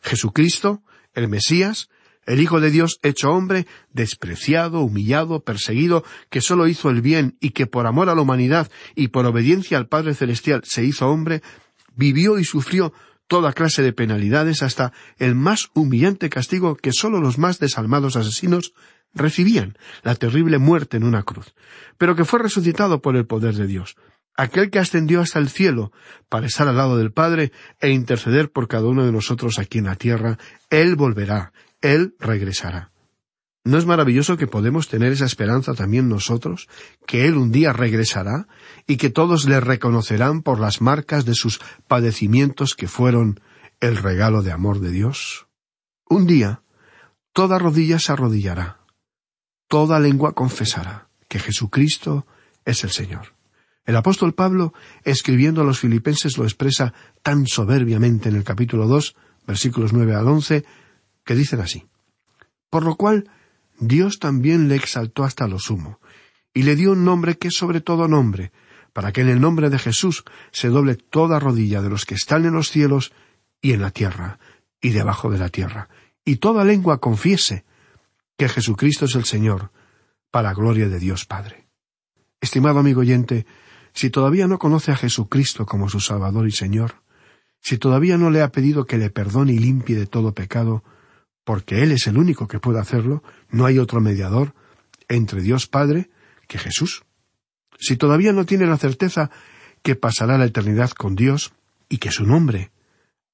Jesucristo, 0.01 0.83
el 1.13 1.27
Mesías, 1.27 1.89
el 2.25 2.41
Hijo 2.41 2.59
de 2.59 2.71
Dios 2.71 2.99
hecho 3.03 3.31
hombre, 3.31 3.65
despreciado, 3.91 4.81
humillado, 4.81 5.43
perseguido, 5.43 6.03
que 6.29 6.41
sólo 6.41 6.67
hizo 6.67 6.89
el 6.89 7.01
bien 7.01 7.37
y 7.39 7.51
que 7.51 7.67
por 7.67 7.87
amor 7.87 8.09
a 8.09 8.15
la 8.15 8.21
humanidad 8.21 8.69
y 8.95 9.07
por 9.07 9.25
obediencia 9.25 9.77
al 9.77 9.87
Padre 9.87 10.13
Celestial 10.13 10.61
se 10.65 10.83
hizo 10.83 11.07
hombre, 11.07 11.41
vivió 11.95 12.37
y 12.37 12.43
sufrió 12.43 12.93
toda 13.27 13.53
clase 13.53 13.81
de 13.81 13.93
penalidades 13.93 14.61
hasta 14.63 14.93
el 15.17 15.35
más 15.35 15.69
humillante 15.73 16.29
castigo 16.29 16.75
que 16.75 16.91
sólo 16.91 17.19
los 17.19 17.37
más 17.37 17.59
desalmados 17.59 18.15
asesinos 18.15 18.73
recibían, 19.13 19.77
la 20.03 20.15
terrible 20.15 20.57
muerte 20.57 20.97
en 20.97 21.03
una 21.03 21.23
cruz, 21.23 21.53
pero 21.97 22.15
que 22.15 22.25
fue 22.25 22.39
resucitado 22.39 23.01
por 23.01 23.15
el 23.15 23.25
poder 23.25 23.55
de 23.55 23.67
Dios, 23.67 23.95
aquel 24.37 24.69
que 24.69 24.79
ascendió 24.79 25.19
hasta 25.19 25.39
el 25.39 25.49
cielo 25.49 25.91
para 26.29 26.45
estar 26.45 26.67
al 26.67 26.77
lado 26.77 26.97
del 26.97 27.11
Padre 27.11 27.51
e 27.81 27.89
interceder 27.89 28.51
por 28.51 28.67
cada 28.67 28.87
uno 28.87 29.05
de 29.05 29.11
nosotros 29.11 29.59
aquí 29.59 29.79
en 29.79 29.85
la 29.85 29.95
tierra, 29.95 30.37
Él 30.69 30.95
volverá, 30.95 31.51
Él 31.81 32.15
regresará. 32.19 32.91
¿No 33.65 33.77
es 33.77 33.85
maravilloso 33.85 34.37
que 34.37 34.47
podemos 34.47 34.87
tener 34.87 35.11
esa 35.11 35.25
esperanza 35.25 35.73
también 35.73 36.07
nosotros, 36.07 36.69
que 37.05 37.25
Él 37.27 37.35
un 37.35 37.51
día 37.51 37.73
regresará 37.73 38.47
y 38.85 38.95
que 38.95 39.09
todos 39.09 39.45
le 39.45 39.59
reconocerán 39.59 40.41
por 40.41 40.61
las 40.61 40.79
marcas 40.79 41.25
de 41.25 41.33
sus 41.33 41.59
padecimientos 41.87 42.75
que 42.75 42.87
fueron 42.87 43.41
el 43.81 43.97
regalo 43.97 44.41
de 44.41 44.53
amor 44.53 44.79
de 44.79 44.91
Dios? 44.91 45.47
Un 46.09 46.27
día, 46.27 46.61
toda 47.33 47.59
rodilla 47.59 47.99
se 47.99 48.13
arrodillará, 48.13 48.79
toda 49.67 49.99
lengua 49.99 50.33
confesará 50.33 51.09
que 51.27 51.39
Jesucristo 51.39 52.25
es 52.63 52.85
el 52.85 52.91
Señor. 52.91 53.36
El 53.87 53.95
apóstol 53.95 54.33
Pablo, 54.33 54.73
escribiendo 55.05 55.61
a 55.61 55.63
los 55.63 55.79
filipenses, 55.79 56.37
lo 56.37 56.43
expresa 56.43 56.93
tan 57.23 57.47
soberbiamente 57.47 58.27
en 58.27 58.35
el 58.35 58.43
capítulo 58.43 58.85
dos, 58.85 59.15
versículos 59.47 59.93
nueve 59.93 60.13
al 60.13 60.27
once, 60.27 60.65
que 61.23 61.35
dicen 61.35 61.61
así. 61.61 61.87
Por 62.69 62.83
lo 62.83 62.97
cual, 62.97 63.31
Dios 63.79 64.19
también 64.19 64.67
le 64.67 64.75
exaltó 64.75 65.23
hasta 65.23 65.47
lo 65.47 65.57
sumo, 65.57 66.01
y 66.53 66.63
le 66.63 66.75
dio 66.75 66.91
un 66.91 67.05
nombre 67.05 67.37
que 67.37 67.47
es 67.47 67.55
sobre 67.55 67.79
todo 67.79 68.09
nombre, 68.09 68.51
para 68.91 69.13
que 69.13 69.21
en 69.21 69.29
el 69.29 69.39
nombre 69.39 69.69
de 69.69 69.79
Jesús 69.79 70.25
se 70.51 70.67
doble 70.67 70.95
toda 70.95 71.39
rodilla 71.39 71.81
de 71.81 71.89
los 71.89 72.05
que 72.05 72.15
están 72.15 72.45
en 72.45 72.53
los 72.53 72.69
cielos 72.69 73.13
y 73.61 73.71
en 73.71 73.81
la 73.81 73.91
tierra, 73.91 74.37
y 74.81 74.89
debajo 74.89 75.31
de 75.31 75.37
la 75.37 75.47
tierra, 75.47 75.87
y 76.25 76.37
toda 76.37 76.65
lengua 76.65 76.99
confiese 76.99 77.63
que 78.37 78.49
Jesucristo 78.49 79.05
es 79.05 79.15
el 79.15 79.23
Señor, 79.23 79.71
para 80.29 80.53
gloria 80.53 80.89
de 80.89 80.99
Dios 80.99 81.25
Padre. 81.25 81.69
Estimado 82.41 82.79
amigo 82.79 82.99
oyente, 82.99 83.45
si 83.97 84.11
todavía 84.11 84.47
no 84.47 84.59
conoce 84.59 84.91
a 84.91 84.95
Jesucristo 84.95 85.65
como 85.65 85.89
su 85.89 85.99
Salvador 85.99 86.47
y 86.47 86.51
Señor, 86.51 87.01
si 87.59 87.79
todavía 87.79 88.15
no 88.15 88.29
le 88.29 88.43
ha 88.43 88.51
pedido 88.51 88.85
que 88.85 88.99
le 88.99 89.09
perdone 89.09 89.53
y 89.53 89.57
limpie 89.57 89.95
de 89.95 90.05
todo 90.05 90.35
pecado, 90.35 90.83
porque 91.43 91.81
Él 91.81 91.91
es 91.91 92.05
el 92.05 92.19
único 92.19 92.47
que 92.47 92.59
puede 92.59 92.79
hacerlo, 92.79 93.23
no 93.49 93.65
hay 93.65 93.79
otro 93.79 93.99
mediador 93.99 94.53
entre 95.07 95.41
Dios 95.41 95.65
Padre 95.65 96.11
que 96.47 96.59
Jesús. 96.59 97.05
Si 97.79 97.97
todavía 97.97 98.33
no 98.33 98.45
tiene 98.45 98.67
la 98.67 98.77
certeza 98.77 99.31
que 99.81 99.95
pasará 99.95 100.37
la 100.37 100.45
eternidad 100.45 100.91
con 100.91 101.15
Dios 101.15 101.53
y 101.89 101.97
que 101.97 102.11
su 102.11 102.23
nombre 102.23 102.69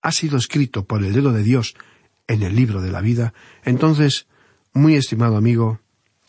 ha 0.01 0.13
sido 0.13 0.37
escrito 0.37 0.85
por 0.85 1.03
el 1.03 1.11
dedo 1.11 1.33
de 1.33 1.43
Dios 1.43 1.75
en 2.27 2.41
el 2.41 2.55
libro 2.55 2.81
de 2.81 2.89
la 2.89 3.01
vida, 3.01 3.33
entonces, 3.65 4.27
muy 4.71 4.95
estimado 4.95 5.35
amigo, 5.35 5.81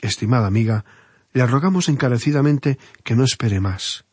estimada 0.02 0.48
amiga, 0.48 0.84
le 1.32 1.46
rogamos 1.46 1.88
encarecidamente 1.88 2.80
que 3.04 3.14
no 3.14 3.22
espere 3.22 3.60
más, 3.60 4.03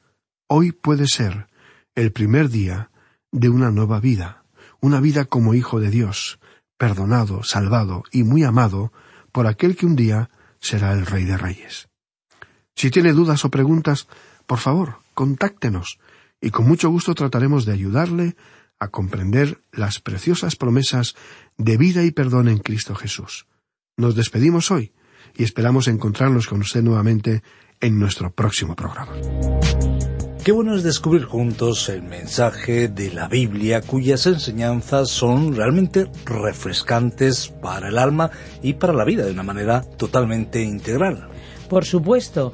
Hoy 0.54 0.74
puede 0.74 1.08
ser 1.08 1.48
el 1.96 2.12
primer 2.12 2.50
día 2.50 2.92
de 3.32 3.48
una 3.48 3.72
nueva 3.72 4.02
vida, 4.02 4.44
una 4.82 5.00
vida 5.00 5.24
como 5.24 5.54
hijo 5.54 5.80
de 5.80 5.90
Dios, 5.90 6.40
perdonado, 6.78 7.42
salvado 7.44 8.04
y 8.12 8.24
muy 8.24 8.44
amado 8.44 8.92
por 9.32 9.48
aquel 9.48 9.78
que 9.78 9.86
un 9.86 9.96
día 9.96 10.30
será 10.60 10.92
el 10.92 11.06
Rey 11.06 11.24
de 11.24 11.38
Reyes. 11.38 11.88
Si 12.76 12.92
tiene 12.92 13.14
dudas 13.14 13.46
o 13.46 13.50
preguntas, 13.50 14.10
por 14.46 14.60
favor, 14.60 14.98
contáctenos 15.14 16.00
y 16.42 16.50
con 16.50 16.68
mucho 16.68 16.90
gusto 16.90 17.16
trataremos 17.16 17.64
de 17.64 17.72
ayudarle 17.72 18.36
a 18.78 18.90
comprender 18.90 19.62
las 19.72 20.02
preciosas 20.02 20.58
promesas 20.58 21.16
de 21.58 21.78
vida 21.78 22.04
y 22.04 22.12
perdón 22.12 22.50
en 22.50 22.58
Cristo 22.58 22.94
Jesús. 22.94 23.48
Nos 23.96 24.16
despedimos 24.18 24.70
hoy 24.70 24.92
y 25.34 25.46
esperamos 25.46 25.88
encontrarnos 25.88 26.48
con 26.48 26.60
usted 26.60 26.84
nuevamente 26.84 27.42
en 27.80 27.98
nuestro 27.98 28.34
próximo 28.34 28.76
programa. 28.76 29.14
Qué 30.44 30.52
bueno 30.52 30.76
es 30.76 30.82
descubrir 30.82 31.26
juntos 31.26 31.88
el 31.88 32.02
mensaje 32.02 32.88
de 32.88 33.12
la 33.12 33.28
Biblia 33.28 33.80
cuyas 33.82 34.26
enseñanzas 34.26 35.12
son 35.12 35.56
realmente 35.56 36.08
refrescantes 36.26 37.50
para 37.62 37.90
el 37.90 38.00
alma 38.00 38.32
y 38.64 38.74
para 38.74 38.92
la 38.92 39.06
vida 39.06 39.24
de 39.24 39.34
una 39.34 39.44
manera 39.44 39.84
totalmente 39.98 40.64
integral. 40.64 41.28
Por 41.70 41.86
supuesto. 41.86 42.54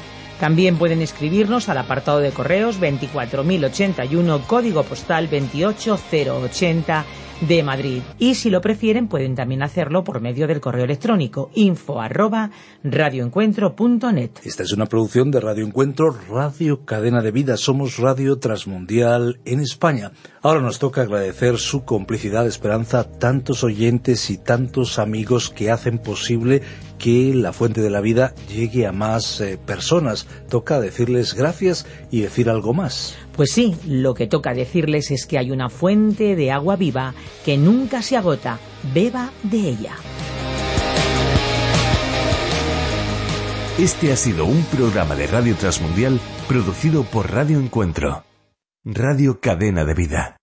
También 0.41 0.79
pueden 0.79 1.03
escribirnos 1.03 1.69
al 1.69 1.77
apartado 1.77 2.17
de 2.17 2.31
correos 2.31 2.79
24081, 2.79 4.41
código 4.47 4.81
postal 4.81 5.29
28080 5.29 7.05
de 7.41 7.63
Madrid. 7.63 8.01
Y 8.19 8.35
si 8.35 8.49
lo 8.49 8.61
prefieren, 8.61 9.07
pueden 9.07 9.35
también 9.35 9.63
hacerlo 9.63 10.03
por 10.03 10.21
medio 10.21 10.47
del 10.47 10.61
correo 10.61 10.85
electrónico 10.85 11.49
info 11.55 12.01
arroba 12.01 12.51
radioencuentro.net. 12.83 14.31
Esta 14.43 14.63
es 14.63 14.71
una 14.71 14.85
producción 14.85 15.31
de 15.31 15.39
Radio 15.39 15.65
Encuentro, 15.65 16.15
Radio 16.29 16.85
Cadena 16.85 17.21
de 17.21 17.31
Vida. 17.31 17.57
Somos 17.57 17.97
Radio 17.97 18.37
Transmundial 18.37 19.39
en 19.45 19.59
España. 19.59 20.11
Ahora 20.41 20.61
nos 20.61 20.79
toca 20.79 21.01
agradecer 21.01 21.57
su 21.57 21.83
complicidad, 21.83 22.47
esperanza, 22.47 23.03
tantos 23.03 23.63
oyentes 23.63 24.29
y 24.29 24.37
tantos 24.37 24.99
amigos 24.99 25.49
que 25.49 25.71
hacen 25.71 25.99
posible 25.99 26.61
que 26.97 27.33
la 27.33 27.51
fuente 27.51 27.81
de 27.81 27.89
la 27.89 27.99
vida 27.99 28.35
llegue 28.47 28.85
a 28.85 28.91
más 28.91 29.41
eh, 29.41 29.57
personas. 29.57 30.27
Toca 30.49 30.79
decirles 30.79 31.33
gracias 31.33 31.87
y 32.11 32.21
decir 32.21 32.49
algo 32.49 32.73
más. 32.73 33.17
Pues 33.35 33.51
sí, 33.51 33.75
lo 33.87 34.13
que 34.13 34.27
toca 34.27 34.53
decirles 34.53 35.11
es 35.11 35.25
que 35.25 35.37
hay 35.37 35.51
una 35.51 35.69
fuente 35.69 36.35
de 36.35 36.51
agua 36.51 36.75
viva 36.75 37.13
que 37.45 37.57
nunca 37.57 38.01
se 38.01 38.17
agota. 38.17 38.59
Beba 38.93 39.31
de 39.43 39.69
ella. 39.69 39.95
Este 43.77 44.11
ha 44.11 44.15
sido 44.15 44.45
un 44.45 44.63
programa 44.65 45.15
de 45.15 45.27
Radio 45.27 45.55
Transmundial 45.55 46.19
producido 46.47 47.03
por 47.03 47.31
Radio 47.31 47.57
Encuentro, 47.57 48.25
Radio 48.83 49.39
Cadena 49.39 49.85
de 49.85 49.93
Vida. 49.93 50.40